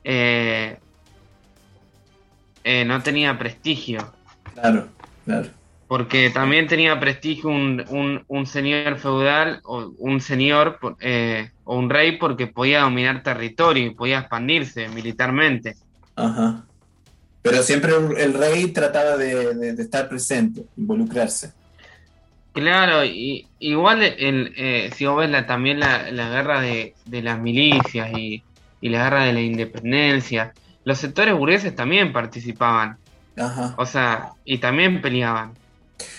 [0.10, 0.78] eh,
[2.64, 4.14] eh, no tenía prestigio.
[4.54, 4.88] Claro,
[5.26, 5.50] claro.
[5.88, 11.90] Porque también tenía prestigio un, un, un señor feudal o un señor eh, o un
[11.90, 15.76] rey porque podía dominar territorio y podía expandirse militarmente.
[16.16, 16.66] Ajá.
[17.42, 21.52] Pero siempre el el rey trataba de, de- de estar presente, involucrarse.
[22.52, 27.22] Claro, y igual el, eh, si vos ves la, también la, la guerra de, de
[27.22, 28.44] las milicias y,
[28.82, 32.98] y la guerra de la independencia, los sectores burgueses también participaban,
[33.38, 33.74] Ajá.
[33.78, 35.54] o sea, y también peleaban.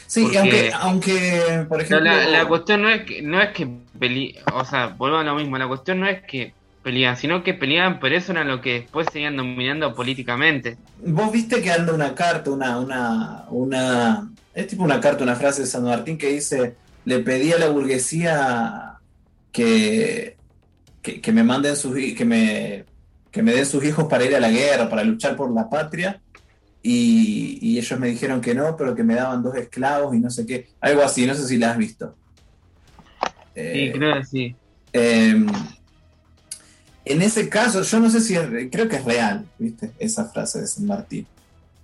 [0.06, 3.66] Sí, porque- aunque, aunque, por ejemplo, la, la cuestión no es que, no es que
[3.98, 7.52] pele- o sea, vuelvo a lo mismo, la cuestión no es que peleaban, sino que
[7.54, 10.76] peleaban, pero eso era lo que después seguían dominando políticamente.
[11.04, 15.60] vos viste que anda una carta, una, una, una, es tipo una carta, una frase
[15.62, 18.94] de San Martín que dice, le pedí a la burguesía
[19.52, 20.36] que,
[21.02, 22.84] que, que me manden sus, que me,
[23.30, 26.20] que me den sus hijos para ir a la guerra, para luchar por la patria,
[26.82, 30.30] y, y ellos me dijeron que no, pero que me daban dos esclavos y no
[30.30, 32.16] sé qué, algo así, no sé si la has visto.
[33.72, 34.56] Sí, Eh, creo que sí.
[34.92, 35.44] eh,
[37.04, 39.92] en ese caso, yo no sé si es, creo que es real, ¿viste?
[39.98, 41.26] Esa frase de San Martín.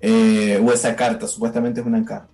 [0.00, 2.29] Eh, o esa carta, supuestamente es una carta.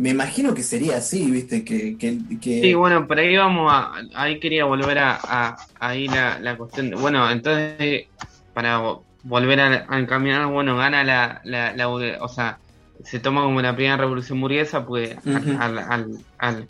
[0.00, 1.62] Me imagino que sería así, ¿viste?
[1.62, 6.08] Que, que, que- Sí, bueno, por ahí vamos a, ahí quería volver a, a- ahí
[6.08, 8.06] la, la cuestión, bueno, entonces,
[8.54, 12.58] para vo- volver a, a encaminar, bueno, gana la, la, la o sea,
[13.04, 15.16] se toma como la primera revolución burguesa, pues
[15.58, 16.06] al, al,
[16.38, 16.68] al,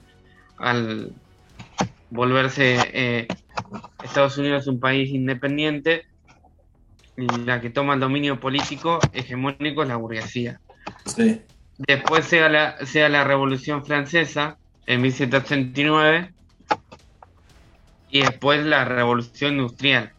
[0.59, 1.13] al
[2.11, 3.29] volverse eh,
[4.03, 6.03] Estados Unidos un país independiente,
[7.47, 10.61] la que toma el dominio político hegemónico es la burguesía.
[11.07, 11.41] sí,
[11.87, 16.31] Después sea la, sea la Revolución Francesa en 1789
[18.11, 20.13] y después la Revolución Industrial.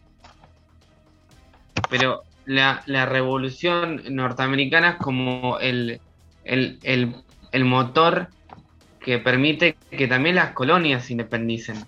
[1.88, 6.00] Pero la, la Revolución Norteamericana es como el,
[6.42, 7.14] el, el,
[7.52, 8.26] el motor
[8.98, 11.86] que permite que también las colonias se independicen.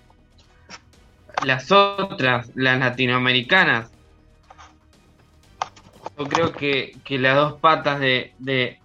[1.44, 3.90] Las otras, las latinoamericanas,
[6.16, 8.78] yo creo que, que las dos patas de, de,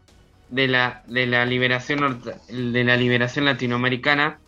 [0.49, 4.39] de la, de la liberación de la liberación latinoamericana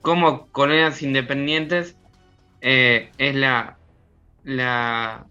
[0.00, 1.96] como colonias independientes
[2.60, 3.78] eh, es la
[4.44, 5.24] la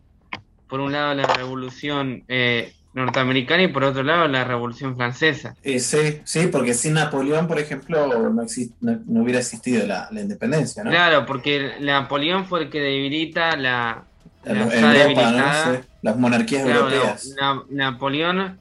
[0.67, 5.79] por un lado la revolución eh, norteamericana y por otro lado la revolución francesa Eh,
[5.79, 10.21] sí, sí, porque sin Napoleón, por ejemplo, no, exist- no, no hubiera existido la, la
[10.21, 10.91] independencia, ¿no?
[10.91, 14.05] claro porque Napoleón fue el que debilita la,
[14.43, 15.73] Europa, debilitada ¿no?
[15.73, 17.35] Sí, las monarquías Claro, europeas.
[17.39, 18.57] Na- Na- Napoleón,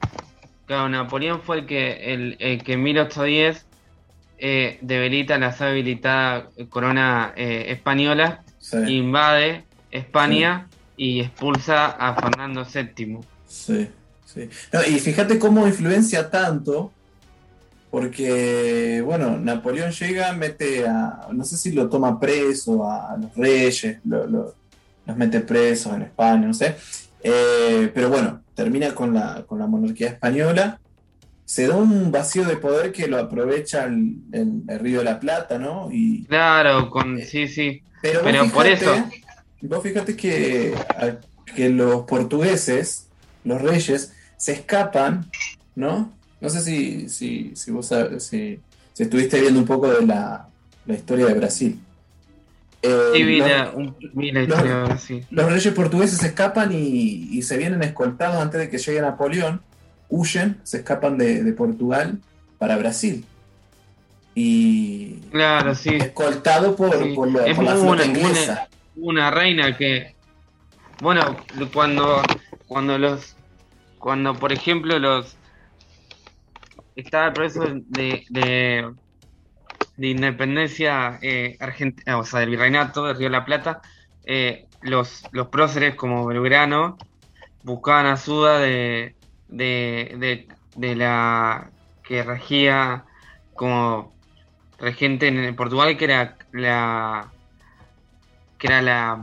[0.73, 3.65] claro, Napoleón fue el que, el, el que en 1810
[4.39, 12.65] eh, debilita la ya debilitada corona eh, española, Sí, invade España y expulsa a Fernando
[12.65, 13.19] VII.
[13.47, 13.87] sí,
[14.25, 14.49] sí.
[14.71, 16.91] No, y fíjate cómo influencia tanto,
[17.91, 23.35] porque, bueno, Napoleón llega, mete a, no sé si lo toma preso a, a los
[23.35, 24.55] reyes, lo- lo-
[25.05, 26.75] los mete presos en España, no sé.
[27.21, 30.79] Eh, pero bueno, termina con la, con la monarquía española.
[31.45, 35.57] Se da un vacío de poder que lo aprovecha el, el- Río de la Plata,
[35.59, 35.89] ¿no?
[35.91, 37.81] Y, Claro, con, sí, sí.
[38.01, 38.93] pero Pero por eso.
[39.61, 41.17] Vos fíjate que, a-
[41.53, 43.07] que los portugueses,
[43.43, 45.29] los reyes, se escapan,
[45.75, 46.11] ¿no?
[46.41, 47.89] No sé si, si, si vos
[48.19, 48.59] si,
[48.93, 50.47] si estuviste viendo un poco de la,
[50.85, 51.79] la historia de Brasil.
[52.83, 54.75] Eh, Sí, vi los- la, un- vi la los- historia
[55.49, 59.61] reyes portugueses se escapan y, y se vienen escoltados antes de que llegue Napoleón.
[60.09, 62.19] Huyen, se escapan de, de Portugal
[62.59, 63.25] para Brasil.
[64.35, 65.89] Y Claro, sí.
[65.95, 67.13] escoltado por, Sí.
[67.15, 68.67] por, lo- Es por la flota buena- inglesa.
[68.95, 70.13] Una reina que,
[71.01, 71.37] bueno,
[71.73, 72.21] cuando,
[72.67, 73.35] cuando los,
[73.97, 75.35] cuando por ejemplo los,
[76.95, 78.91] estaba el proceso de, de,
[79.97, 83.81] de independencia eh, argentina, o sea, del virreinato de Río de la Plata,
[84.25, 86.97] eh, los, los próceres como Belgrano
[87.63, 89.15] buscaban ayuda de,
[89.47, 91.69] de, de, de la
[92.03, 93.05] que regía
[93.53, 94.13] como
[94.79, 97.31] regente en Portugal, que era la
[98.57, 99.21] que era la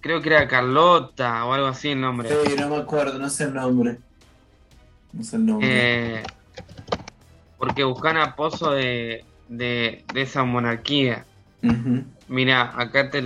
[0.00, 2.28] creo que era Carlota o algo así el nombre.
[2.28, 3.98] Sí, no me acuerdo, no sé el nombre.
[5.12, 5.68] No sé el nombre.
[5.70, 6.22] Eh,
[7.58, 11.24] porque buscan apoyo de, de, de esa monarquía.
[12.28, 13.22] Mira, acá te,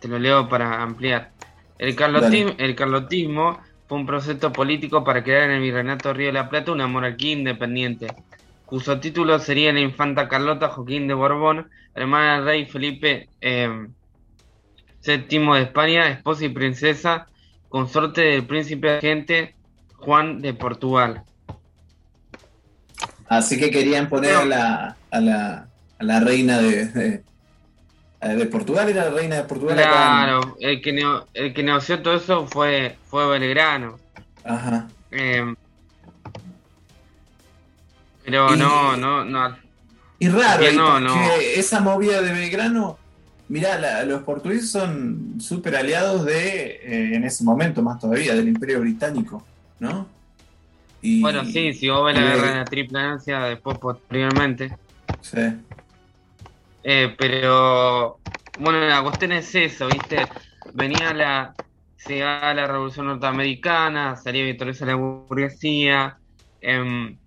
[0.00, 1.30] te lo leo para ampliar.
[1.78, 6.34] El carlotismo, el carlotismo fue un proceso político para crear en el Virreinato Río de
[6.34, 8.08] la Plata una monarquía independiente,
[8.66, 13.88] cuyo título sería la infanta Carlota Joaquín de Borbón, hermana del rey Felipe eh,
[15.06, 17.26] VII de España, esposa y princesa,
[17.68, 19.54] consorte del príncipe regente
[19.96, 21.22] Juan de Portugal.
[23.28, 25.68] Así que querían poner la, a la,
[25.98, 27.22] a la reina de, de,
[28.22, 29.78] de Portugal, era la reina de Portugal.
[29.78, 33.98] acá en- Claro, el que, neo- el que negoció todo eso fue, fue Belgrano.
[34.44, 34.88] Ajá.
[35.10, 35.54] Eh,
[38.24, 39.56] pero Y- no, no, no.
[40.18, 41.14] Y raro, Que no, no.
[41.56, 42.98] esa movida de Belgrano,
[43.48, 48.48] mirá, la- los portugueses son súper aliados de, eh, en ese momento más todavía, del
[48.48, 49.44] Imperio Británico,
[49.78, 50.06] ¿no?
[51.02, 54.76] Y, Bueno, sí, si vos ves la guerra de la Triple Alianza después posteriormente.
[55.20, 55.40] Sí,
[56.82, 58.22] Eh, pero
[58.54, 60.32] bueno, la cuestión es eso, ¿viste?
[60.72, 61.56] Venía la,
[61.96, 66.18] se da la Revolución Norteamericana, salía victoriosa la burguesía,
[66.60, 67.20] em,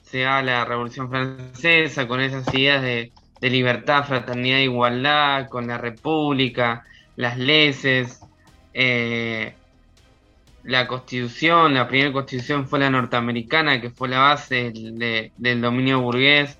[0.00, 5.78] se da la Revolución Francesa con esas ideas de, de libertad, fraternidad, igualdad, con la
[5.78, 6.84] República,
[7.16, 8.28] las leyes,
[8.72, 9.57] eh,
[10.68, 15.60] la Constitución, la primera Constitución fue la norteamericana, que fue la base del, de- del
[15.62, 16.58] dominio burgués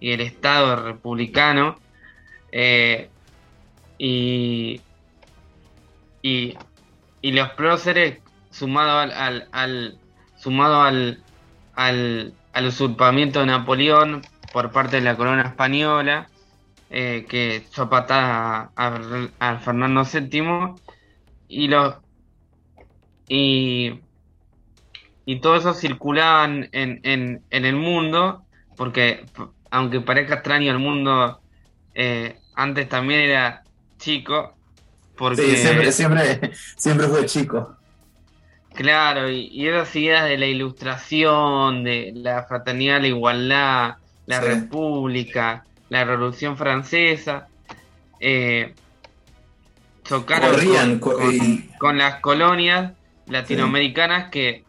[0.00, 1.82] y el Estado republicano.
[2.52, 3.10] eh,
[3.98, 4.82] y,
[6.22, 9.98] y, los próceres, sumado al, al, al-
[10.36, 11.24] sumado al,
[11.74, 16.30] al, al usurpamiento de Napoleón por parte de la corona española,
[16.90, 18.86] eh, que echó a patada a,
[19.40, 20.74] a- a Fernando VII,
[21.48, 21.96] y los
[23.28, 24.02] y,
[25.24, 29.30] y todo eso circulaban en, en, en el mundo, porque
[29.70, 31.42] aunque parezca extraño, el mundo
[31.94, 33.66] eh, antes también era
[33.98, 34.58] chico,
[35.16, 37.78] porque Sí, siempre, siempre, siempre fue chico.
[38.72, 43.94] Claro, y, y esas ideas de la ilustración, de la fraternidad, la igualdad,
[44.26, 44.40] la Sí.
[44.40, 47.50] república, la revolución francesa,
[48.20, 48.76] eh,
[50.04, 50.60] chocaron
[51.78, 52.97] con las colonias
[53.28, 54.64] latinoamericanas que,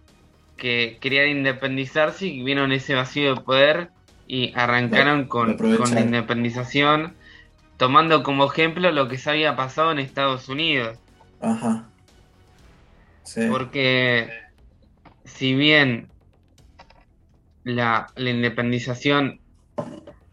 [0.58, 3.89] que querían independizarse y vieron ese vacío de poder
[4.28, 7.15] y arrancaron con, con la independización,
[7.78, 10.98] tomando como ejemplo lo que se había pasado en Estados Unidos.
[11.41, 11.86] Ajá.
[13.24, 13.41] Sí.
[13.50, 14.30] Porque
[15.24, 16.10] si bien
[17.63, 19.39] la, la independización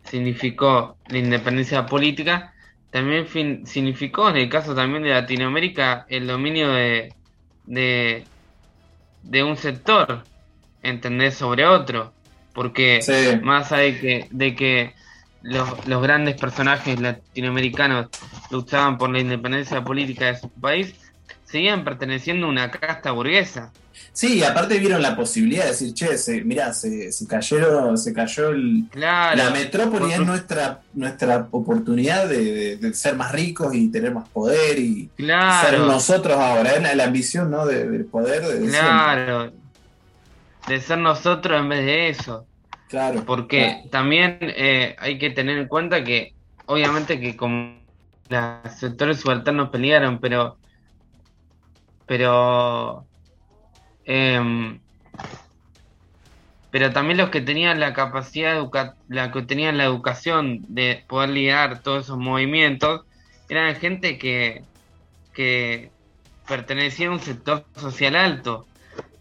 [0.04, 2.54] significó la independencia política,
[2.90, 7.12] también fin- significó, en el caso también de Latinoamérica, el dominio de,
[7.66, 8.24] de,
[9.22, 10.24] de un sector,
[10.82, 12.12] entender sobre otro.
[12.52, 13.38] Porque Sí.
[13.42, 14.94] más allá de que, de que
[15.42, 18.08] los, los grandes personajes latinoamericanos
[18.50, 20.94] luchaban por la independencia política de su país,
[21.44, 23.72] seguían perteneciendo a una casta burguesa.
[24.16, 28.48] Sí, aparte vieron la posibilidad de decir, che, se, mirá, se, se cayeron, se cayó
[28.48, 29.36] el, Claro.
[29.36, 34.26] la metrópoli es nuestra, nuestra oportunidad de, de- de ser más ricos y tener más
[34.30, 37.66] poder y ser nosotros ahora, es la, la ambición ¿no?
[37.66, 38.78] de- del poder de, siempre.
[38.80, 39.52] claro.
[40.66, 42.46] De ser nosotros en vez de eso.
[42.88, 43.22] Claro.
[43.26, 46.32] Porque también eh, hay que tener en cuenta que,
[46.64, 47.76] obviamente que como
[48.30, 50.56] los sectores subalternos pelearon, pero
[52.06, 53.06] pero
[54.06, 54.80] em,
[56.70, 58.66] pero también los que tenían la capacidad
[59.08, 63.02] la que tenían la educación de poder liderar todos esos movimientos
[63.48, 64.62] eran gente que,
[65.34, 65.90] que
[66.46, 68.66] pertenecía a un sector social alto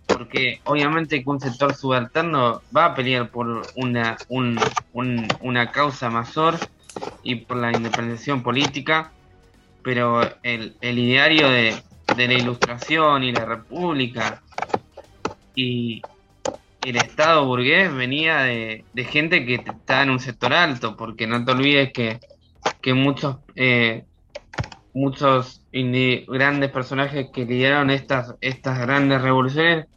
[0.08, 4.18] porque obviamente que un sector subalterno va a pelear por una,
[5.42, 6.58] una causa mayor
[7.24, 9.12] y por la independencia política,
[9.84, 11.76] pero el, el ideario de,
[12.16, 14.42] de la ilustración y la república
[15.54, 16.02] y
[16.82, 21.52] el Estado burgués venía de, gente que estaba en un sector alto, porque no te
[21.52, 22.20] olvides que,
[22.82, 24.06] que muchos eh,
[24.94, 29.88] muchos grandes personajes que lideraron estas, estas grandes revoluciones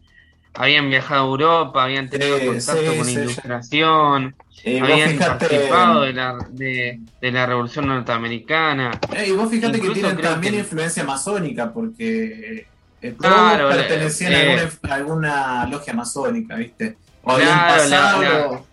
[0.54, 4.34] habían viajado a Europa, habían tenido contacto con ilustración,
[4.64, 8.98] habían participado de la, de, la revolución norteamericana.
[9.26, 12.66] y vos fíjate que tienen también influencia masónica, porque
[13.00, 16.96] eh, claro, pertenecían eh, a, alguna, logia masónica, ¿viste?
[17.22, 18.66] O claro,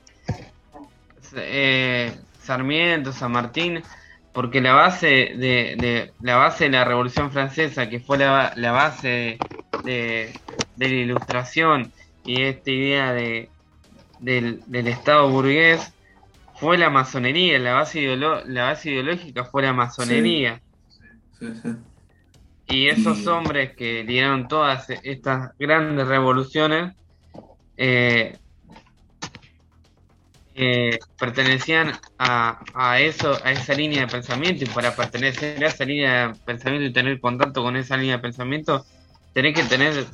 [1.35, 3.83] eh, Sarmiento, San Martín,
[4.33, 9.37] porque la base de, la base de la Revolución Francesa, que fue la, base
[9.83, 10.33] de,
[10.77, 11.91] la Ilustración
[12.25, 13.49] y esta idea de,
[14.19, 15.93] del, Estado burgués,
[16.55, 20.61] fue la masonería, la base, la base ideológica fue la masonería.
[21.39, 21.69] sí, sí.
[22.67, 26.95] Y esos hombres que lideraron todas estas grandes revoluciones
[27.77, 28.37] eh,
[30.55, 35.85] eh, pertenecían a, a, eso, a esa línea de pensamiento y para pertenecer a esa
[35.85, 38.85] línea de pensamiento y tener contacto con esa línea de pensamiento,
[39.35, 40.07] tenés que tener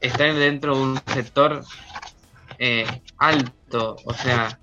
[0.00, 1.64] estar dentro de un sector
[2.58, 2.84] eh,
[3.18, 4.58] alto, o sea,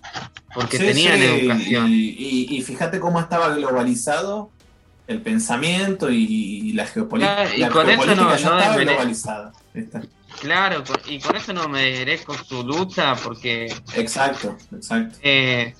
[0.53, 1.87] porque tenían educación.
[1.89, 4.51] y, fíjate cómo estaba globalizado
[5.07, 7.55] el pensamiento y, la geopolítica.
[7.55, 9.53] y con eso no, ya globalizada.
[10.41, 13.73] Claro, y con eso no me merezco su lucha porque...
[13.95, 15.19] Exacto, exacto.
[15.21, 15.73] Eh,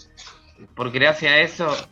[0.74, 1.88] porque gracias a eso...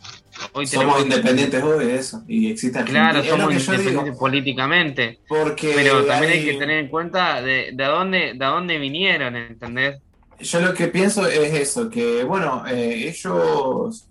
[0.53, 5.19] Hoy somos independientes hoy de eso y existe Claro, somos independientes políticamente.
[5.27, 6.45] Porque pero también hay...
[6.45, 9.99] que tener en cuenta de, de, dónde, de dónde vinieron, ¿entendés?
[10.39, 14.07] Yo lo que pienso es eso, que bueno, eh, ellos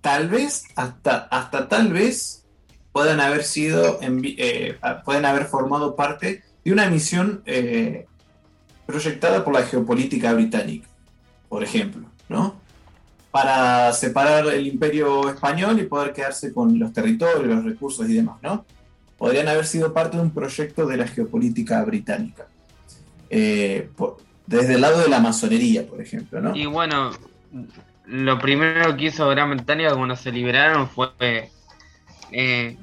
[0.00, 2.44] tal vez, hasta, hasta tal vez
[2.92, 8.06] pueden haber sido, eh, pueden haber formado parte de una misión eh,
[8.86, 10.88] proyectada por la geopolítica británica,
[11.48, 12.59] por ejemplo, ¿no?
[13.30, 18.36] Para separar el imperio español y poder quedarse con los territorios, los recursos y demás,
[18.42, 18.64] ¿no?
[19.16, 22.46] Podrían haber sido parte de un proyecto de la geopolítica británica.
[23.28, 23.88] Eh,
[24.46, 26.56] desde el lado de la masonería, por ejemplo, ¿no?
[26.56, 27.12] Y bueno,
[28.06, 31.50] lo primero que hizo Gran Bretaña cuando se liberaron fue
[32.32, 32.76] eh,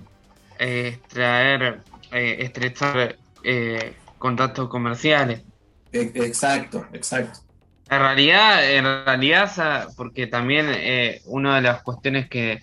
[0.59, 1.81] extraer,
[2.11, 5.41] eh, estrechar eh, contactos comerciales.
[5.91, 7.39] E, exacto, exacto.
[7.89, 12.61] En realidad, en realidad, porque también eh, una de las cuestiones que,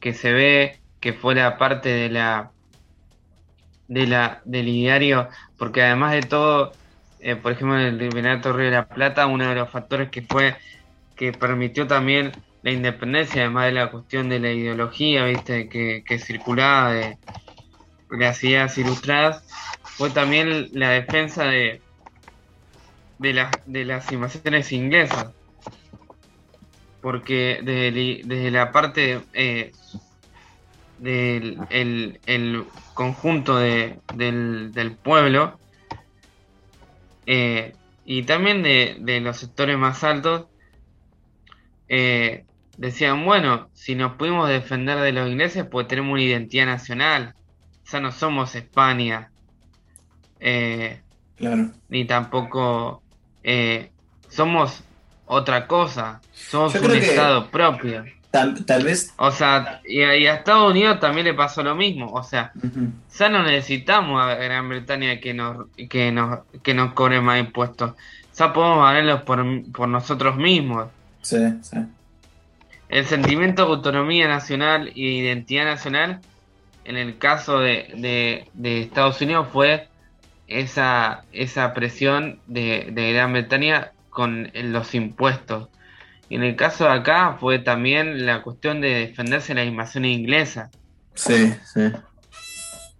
[0.00, 2.50] que se ve que fue la parte de la
[3.86, 6.72] de la del ideario, porque además de todo,
[7.20, 10.22] eh, por ejemplo, en el Tribunal Río de la Plata, uno de los factores que
[10.22, 10.56] fue
[11.14, 16.18] que permitió también la independencia, además de la cuestión de la ideología, viste, que, que
[16.18, 17.18] circulaba de,
[18.10, 19.44] las ideas ilustradas,
[19.82, 21.82] fue también la defensa de,
[23.18, 25.32] de, de las invasiones inglesas.
[27.00, 29.72] Porque desde, la parte eh,
[30.98, 35.58] del el, conjunto de, del, del, pueblo
[37.26, 40.46] eh, y también de, de, los sectores más altos,
[41.88, 42.44] eh,
[42.76, 47.34] decían, bueno, si nos pudimos defender de los ingleses, pues tenemos una identidad nacional.
[47.90, 49.30] Ya no somos España.
[50.40, 51.00] Eh,
[51.36, 51.70] claro.
[51.88, 53.02] Ni tampoco
[53.44, 53.90] eh,
[54.28, 54.82] somos
[55.26, 56.20] otra cosa.
[56.32, 58.04] Somos un Estado propio.
[58.30, 59.14] Tal, vez.
[59.16, 62.10] O sea, y, a Estados Unidos también le pasó lo mismo.
[62.12, 62.52] O sea,
[63.16, 67.92] ya no necesitamos a Gran Bretaña que nos, que nos, que nos cobre más impuestos.
[68.36, 70.88] Ya podemos valerlos por, por nosotros mismos.
[71.22, 71.78] Sí, sí.
[72.88, 76.20] El sentimiento de autonomía nacional y identidad nacional,
[76.84, 79.88] en el caso de, Estados Unidos, fue
[80.48, 85.68] esa, esa presión de, Gran Bretaña con los impuestos.
[86.28, 90.04] Y en el caso de acá fue también la cuestión de defenderse de la invasión
[90.04, 90.70] inglesa.
[91.14, 91.92] Sí, sí.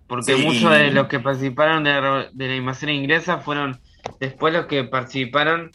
[0.07, 3.80] Porque muchos de los que participaron de la, de la invasión inglesa fueron
[4.20, 5.70] después los que participaron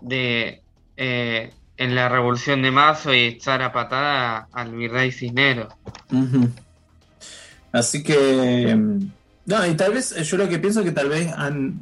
[0.00, 0.62] de
[0.96, 5.74] eh, en la revolución de Mazo y echar a patada al virrey Cisneros.
[7.72, 8.76] Así que,
[9.46, 11.80] No, y tal vez, yo lo que pienso que tal vez han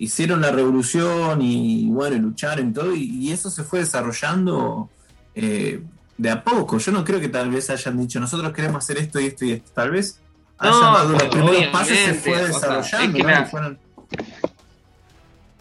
[0.00, 4.88] hicieron la revolución y bueno, lucharon y todo, y, eso se fue desarrollando
[5.34, 5.82] eh,
[6.16, 6.78] de a poco.
[6.78, 9.52] Yo no creo que tal vez hayan dicho, nosotros queremos hacer esto y esto y
[9.52, 9.70] esto.
[9.74, 10.18] Tal vez
[10.56, 13.18] hayan dado los primeros pasos se fue desarrollando.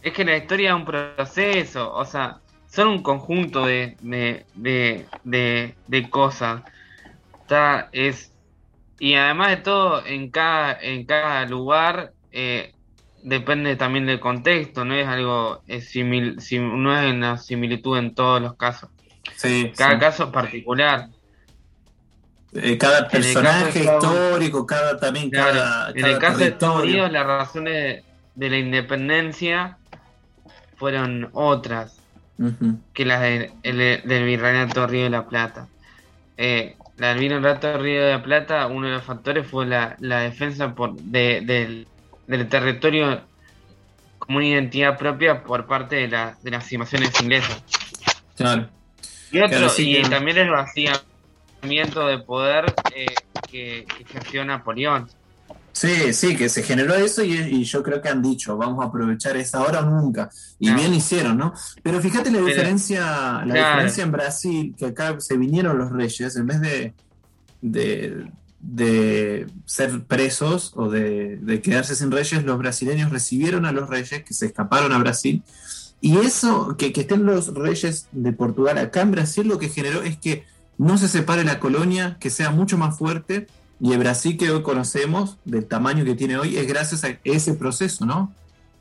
[0.02, 2.38] es, que la, historia es un proceso, o sea,
[2.72, 6.62] son un conjunto de, de, de, de, cosas.
[7.42, 8.29] Está, es,
[9.00, 12.74] y además de todo, en cada, en cada lugar eh,
[13.24, 18.42] depende también del contexto, no es algo, es simil, no es una similitud en todos
[18.42, 18.90] los casos.
[19.36, 21.10] Sí, cada caso es particular.
[22.54, 28.04] Eh, cada personaje histórico, cada también cada, En el caso de Estados Unidos, las razones
[28.36, 29.78] de, la independencia
[30.76, 31.98] fueron otras
[32.94, 35.68] que las del Virreinato Río de la Plata.
[36.38, 40.76] Eh, la del Virreinato Río de la Plata, uno de los factores fue la, defensa
[40.76, 41.88] por, del
[42.30, 43.22] del territorio
[44.20, 47.64] como una identidad propia por parte de, de las invasiones inglesas.
[48.38, 48.70] Claro.
[49.32, 53.08] Y, otro, y también el vaciamiento de poder eh,
[53.50, 53.86] que,
[54.30, 55.10] que Napoleón.
[55.72, 59.38] Sí, sí, que se generó eso y, yo creo que han dicho, vamos a aprovechar
[59.38, 60.30] esa hora o nunca.
[60.60, 61.54] Y bien hicieron, ¿no?
[61.84, 66.48] Pero fíjate la diferencia, la diferencia en Brasil, que acá se vinieron los reyes, en
[66.48, 66.94] vez de,
[67.62, 74.24] de, de ser presos o de, quedarse sin reyes, los brasileños recibieron a los reyes
[74.24, 75.44] que se escaparon a Brasil.
[76.02, 80.18] Y eso, que, estén los reyes de Portugal acá en Brasil, lo que generó es
[80.18, 80.46] que
[80.78, 83.48] no se separe la colonia, que sea mucho más fuerte.
[83.80, 87.54] Y el Brasil que hoy conocemos, del tamaño que tiene hoy, es gracias a ese
[87.54, 88.34] proceso, ¿no?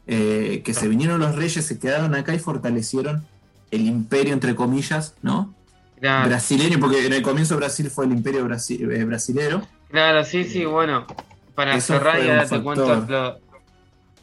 [0.07, 3.27] Eh, que se vinieron los reyes, se quedaron acá y fortalecieron
[3.71, 5.55] el imperio, entre comillas, ¿no?
[6.01, 9.63] brasileño, porque en el comienzo Brasil fue el imperio eh, brasilero.
[9.91, 11.07] Claro, sí, sí, bueno,
[11.55, 13.41] para cerrar y ahora te cuento lo,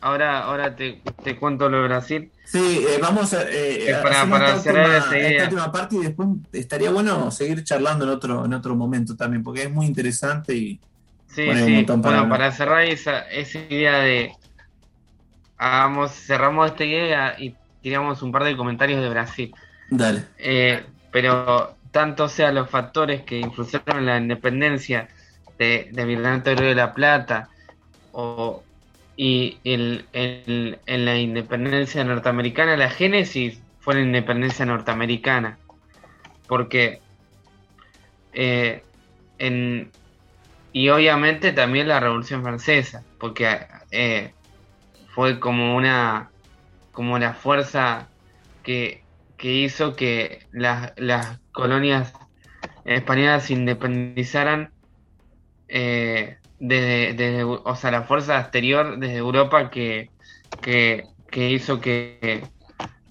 [0.06, 2.32] ahora, ahora te, te, cuento lo de Brasil.
[2.46, 6.92] Sí, eh, vamos a eh, para, para cerrar esta, esta última parte y después estaría
[6.92, 10.80] bueno seguir charlando en otro en otro momento también, porque es muy interesante y
[11.28, 11.86] sí, sí.
[11.88, 14.32] bueno, para cerrar esa, esa idea de
[15.58, 19.56] hagamos, cerramos esta idea y tiramos un par de comentarios de Brasil.
[19.90, 20.24] Dale.
[20.38, 25.08] Eh, pero tanto sea los factores que influyeron en la independencia
[25.58, 27.50] de, de Virreinato de la Plata
[28.12, 28.62] o,
[29.18, 35.58] y el, en la independencia norteamericana, la génesis fue la independencia norteamericana,
[36.48, 37.00] porque
[38.34, 38.84] eh,
[39.38, 39.92] en,
[40.74, 43.60] y obviamente también la Revolución Francesa, porque
[43.92, 44.34] eh,
[45.10, 46.30] fue como una
[46.92, 48.08] como la fuerza
[48.64, 49.06] que
[49.38, 52.14] que hizo que las, las colonias
[52.86, 54.72] españolas se independizaran
[55.68, 60.10] eh, desde, o sea, la fuerza exterior desde Europa que,
[60.62, 61.04] que,
[61.34, 62.44] hizo que,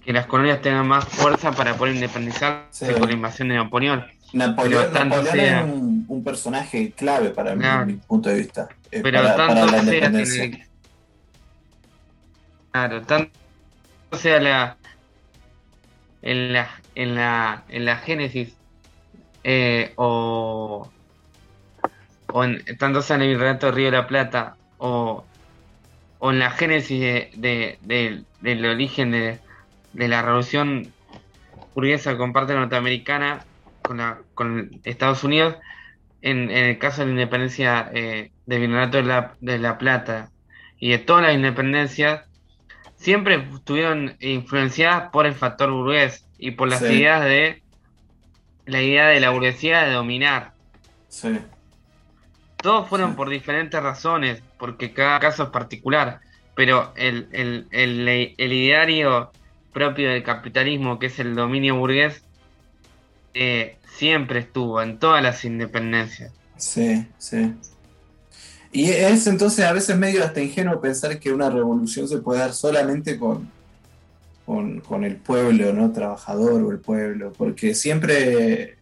[0.03, 4.05] que, las colonias tengan más fuerza para poder independizarse con la invasión de Napoleón.
[4.33, 4.91] Napoleón,
[5.33, 5.63] es
[6.07, 8.67] un, personaje clave para mi, punto de vista.
[8.91, 10.11] Eh, pero tanto sea
[12.71, 13.31] claro, tanto
[14.13, 14.77] sea la,
[16.21, 18.55] en la, en la, en la Génesis
[19.43, 20.89] eh, o,
[22.31, 25.25] o en, tanto sea en el relato de Río de la Plata o,
[26.19, 27.77] o en la génesis de,
[28.41, 29.39] del origen de,
[29.93, 30.91] la revolución
[31.73, 33.45] burguesa con parte norteamericana
[33.81, 35.55] con, la, con Estados Unidos,
[36.21, 40.31] en, en, el caso de la independencia eh, del Virreinato de la, de la Plata
[40.79, 42.25] y de todas las independencias,
[42.95, 47.61] siempre estuvieron influenciadas por el factor burgués y por las ideas de
[48.65, 50.53] la idea de la burguesía de dominar.
[51.07, 51.37] Sí.
[52.57, 56.19] Todos fueron por diferentes razones, porque cada caso es particular,
[56.55, 59.31] pero el, el, el, ideario
[59.73, 62.23] propio del capitalismo, que es el dominio burgués,
[63.33, 66.31] eh, siempre estuvo en todas las independencias.
[66.57, 67.53] Sí, sí.
[68.71, 72.53] Y es entonces a veces medio hasta ingenuo pensar que una revolución se puede dar
[72.53, 73.49] solamente con,
[74.45, 75.91] con, el pueblo, ¿no?
[75.91, 78.77] Trabajador o el pueblo, porque siempre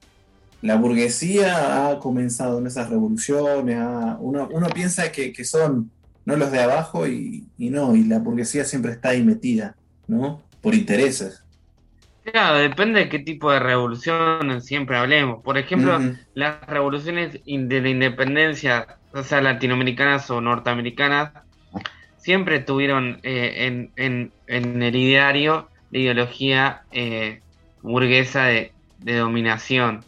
[0.64, 3.78] la burguesía ha comenzado en esas revoluciones,
[4.20, 5.91] uno, uno, piensa que, son
[6.26, 9.76] no los de abajo y, no, y la burguesía siempre está ahí metida,
[10.07, 10.41] ¿no?
[10.61, 11.43] Por intereses.
[12.24, 15.43] Claro, depende de qué tipo de revolución siempre hablemos.
[15.43, 15.99] Por ejemplo,
[16.34, 21.32] las revoluciones de la independencia o sea latinoamericanas o norteamericanas,
[22.18, 27.41] siempre tuvieron eh, en, el ideario la ideología eh,
[27.82, 30.03] burguesa de, dominación.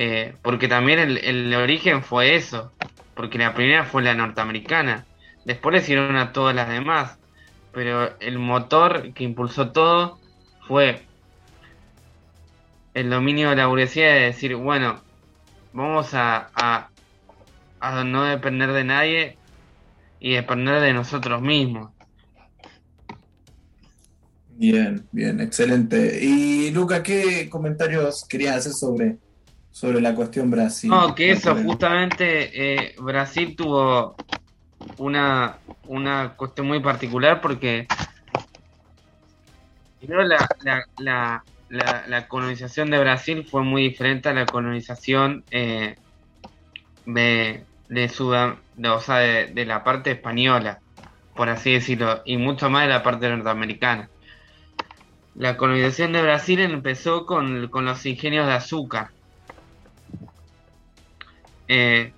[0.00, 2.70] Eh, porque también el, origen fue eso,
[3.14, 5.06] porque la primera fue la norteamericana.
[5.44, 7.18] Después le hicieron a todas las demás.
[7.72, 10.20] Pero el motor que impulsó todo
[10.68, 11.02] fue
[12.94, 15.02] el dominio de la burguesía de decir, bueno,
[15.72, 16.90] vamos a, a,
[17.80, 19.36] a no depender de nadie
[20.20, 21.90] y depender de nosotros mismos.
[24.50, 26.20] Bien, bien, excelente.
[26.22, 29.18] Y Luca, ¿qué comentarios querías hacer sobre,
[29.78, 30.90] sobre la cuestión Brasil?
[30.90, 34.16] No, que eso, justamente eh, Brasil tuvo
[34.96, 37.86] una, una cuestión muy particular porque
[40.00, 45.44] primero la, la, la, la, la colonización de Brasil fue muy diferente a la colonización
[45.52, 45.94] eh,
[47.06, 50.80] de, de, Sudam de, o sea, de, de la parte española,
[51.36, 54.10] por así decirlo, y mucho más de la parte norteamericana.
[55.36, 59.10] La colonización de Brasil empezó con, con los ingenios de azúcar.
[61.68, 62.14] Eh,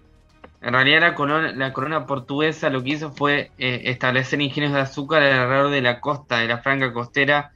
[0.60, 4.80] en realidad la corona, la corona, portuguesa lo que hizo fue eh, establecer ingenios de
[4.80, 7.52] azúcar alrededor de la costa, de la franja costera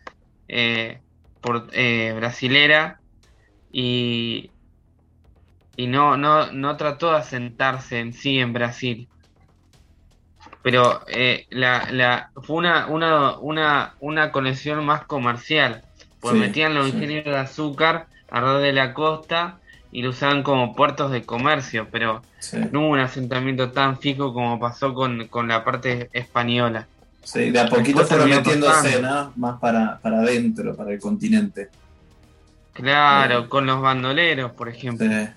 [0.48, 1.02] eh,
[1.40, 3.00] por, eh, brasilera
[3.70, 4.54] y,
[5.76, 9.08] y no, no, no trató de asentarse en sí en Brasil.
[10.62, 11.00] Pero
[11.50, 15.84] la, la, fue una, una, una, una conexión más comercial,
[16.20, 16.96] pues Sí, metían los sí.
[16.96, 19.60] ingenios de azúcar alrededor de la costa
[19.94, 24.34] y lo usaban como puertos de comercio, pero Sí, no hubo un asentamiento tan fijo
[24.34, 26.86] como pasó con, con la parte española.
[27.22, 29.00] sí, de a poquito Después fueron metiéndose.
[29.00, 29.32] ¿no?
[29.36, 31.70] Más para, para adentro, para el continente.
[32.72, 35.06] Claro, con los bandoleros, por ejemplo.
[35.08, 35.28] Sí.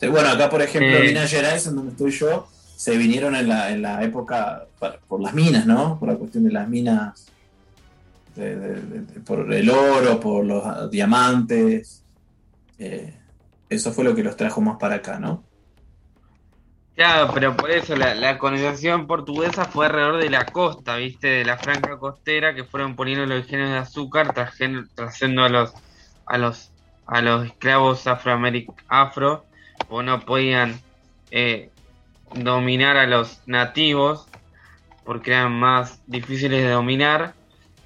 [0.00, 3.70] Sí, bueno, acá por ejemplo, Minas Gerais, en donde estoy yo, se vinieron en la,
[3.72, 4.64] en la época
[5.08, 5.98] por las minas, ¿no?
[5.98, 7.26] Por la cuestión de las minas,
[8.36, 12.04] de- de- de- de- por el oro, por los diamantes.
[12.78, 13.12] Eh,
[13.68, 15.44] eso fue lo que los trajo más para acá, ¿no?
[16.94, 21.28] Claro, pero por eso la, la colonización portuguesa fue alrededor de la costa, ¿viste?
[21.28, 25.74] De la franja costera que fueron poniendo los ingenios de azúcar, trayendo a los
[26.26, 26.72] a los
[27.06, 29.44] a los esclavos afroameric afro,
[29.88, 30.80] o no podían
[31.30, 31.70] eh,
[32.34, 34.26] dominar a los nativos
[35.04, 37.37] porque eran más difíciles de dominar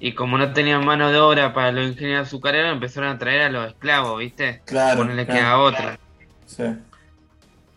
[0.03, 3.49] y como no tenían mano de obra para los ingenios azucareros empezaron a traer a
[3.49, 4.65] los esclavos, ¿viste?
[4.65, 4.97] Claro.
[4.99, 5.47] Ponerle que claro.
[5.47, 5.99] a otra.
[6.45, 6.63] Sí.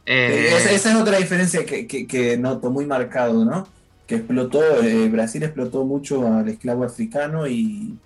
[0.04, 3.74] Eh, esa, esa es otra diferencia que, que- que noto muy marcado, ¿no?
[4.06, 8.00] Que explotó, eh, Brasil explotó mucho al esclavo africano y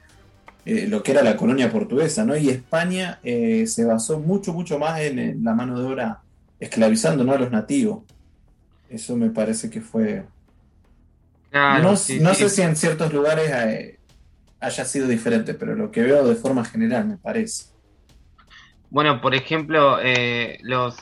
[0.64, 2.36] eh, lo que era la colonia portuguesa, ¿no?
[2.36, 6.24] Y España eh, se basó mucho, mucho más en, en la mano de obra
[6.60, 7.32] esclavizando, ¿no?
[7.34, 8.04] A los nativos.
[8.88, 10.26] Eso me parece que fue...
[11.50, 12.44] claro, no sí, no sí.
[12.44, 13.99] sé si en ciertos lugares eh,
[14.60, 17.70] haya sido diferente, pero lo que veo de forma general me parece.
[18.90, 20.96] Bueno, por ejemplo, eh, los,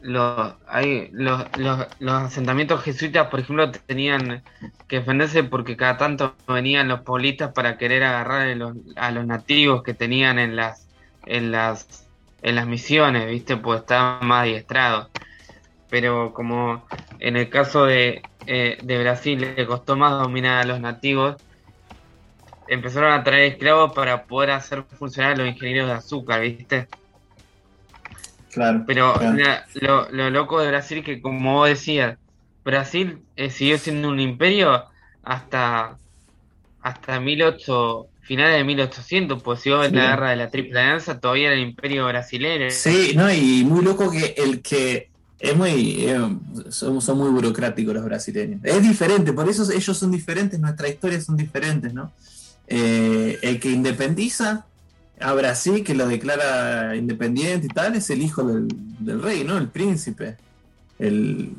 [0.00, 0.54] los,
[1.12, 1.46] los,
[1.98, 4.42] los, asentamientos jesuitas, por ejemplo, tenían
[4.88, 9.26] que defenderse porque cada tanto venían los paulistas para querer agarrar a los, a los
[9.26, 10.88] nativos que tenían en las,
[11.26, 12.08] en las,
[12.42, 13.56] en las misiones, ¿viste?
[13.56, 15.08] Pues estaban más adiestrados.
[15.90, 16.86] Pero como
[17.18, 21.36] en el caso de, eh, de Brasil le costó más dominar a los nativos,
[22.70, 26.86] empezaron a traer esclavos para poder hacer funcionar los ingenieros de azúcar, ¿viste?
[28.52, 28.84] Claro.
[28.86, 29.36] Pero claro.
[29.36, 32.16] la- lo, lo loco de Brasil que como vos decías,
[32.64, 34.84] Brasil eh, siguió siendo un imperio
[35.22, 35.96] hasta
[36.82, 39.96] hasta 18 finales de 1800, pues si vos ves Sí.
[39.96, 42.70] la guerra de la Triple Alianza todavía era el imperio brasileño.
[42.70, 46.18] Sí, no, y muy loco que el que es muy, eh,
[46.70, 48.60] son, son muy burocráticos los brasileños.
[48.64, 52.12] Es diferente, por eso ellos son diferentes, nuestras historias son diferentes, ¿no?
[52.72, 54.64] Eh, el que independiza
[55.20, 58.68] a Brasil, que lo declara independiente y tal, es el hijo del,
[59.00, 59.58] del rey, ¿no?
[59.58, 60.36] El príncipe.
[60.98, 61.52] El,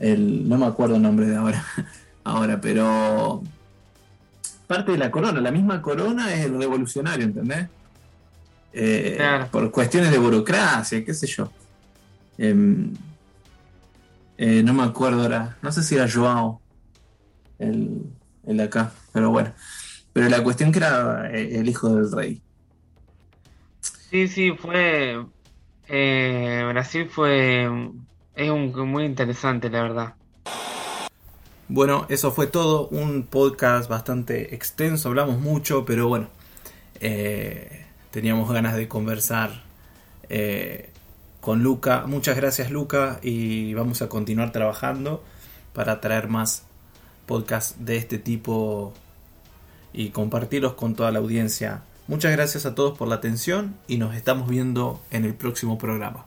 [0.00, 1.64] el, no me acuerdo el nombre de ahora,
[2.24, 3.42] ahora, pero
[4.66, 7.68] parte de la corona, la misma corona es el revolucionario, ¿entendés?
[8.72, 9.46] Eh, Claro.
[9.52, 11.50] Por cuestiones de burocracia, qué sé yo.
[12.36, 12.92] Em,
[14.38, 16.60] eh, no me acuerdo ahora, no sé si era Joao,
[17.60, 18.02] el,
[18.44, 19.52] el de acá, pero bueno.
[20.16, 22.40] Pero la cuestión que era eh, el hijo del rey.
[23.82, 25.26] Sí, sí, fue
[25.88, 27.68] eh, Brasil fue
[28.34, 30.14] es un muy interesante, la verdad.
[31.68, 32.88] Bueno, eso fue todo.
[32.88, 36.28] Un podcast bastante extenso, hablamos mucho, pero bueno,
[36.98, 39.64] eh, teníamos ganas de conversar
[40.30, 40.88] eh,
[41.42, 42.04] con Luca.
[42.06, 45.22] Muchas gracias Luca y vamos a continuar trabajando
[45.74, 46.64] para traer más
[47.26, 48.94] podcasts de este tipo
[49.92, 51.82] y compartirlos con toda la audiencia.
[52.08, 56.26] Muchas gracias a todos por la atención y nos estamos viendo en el próximo programa.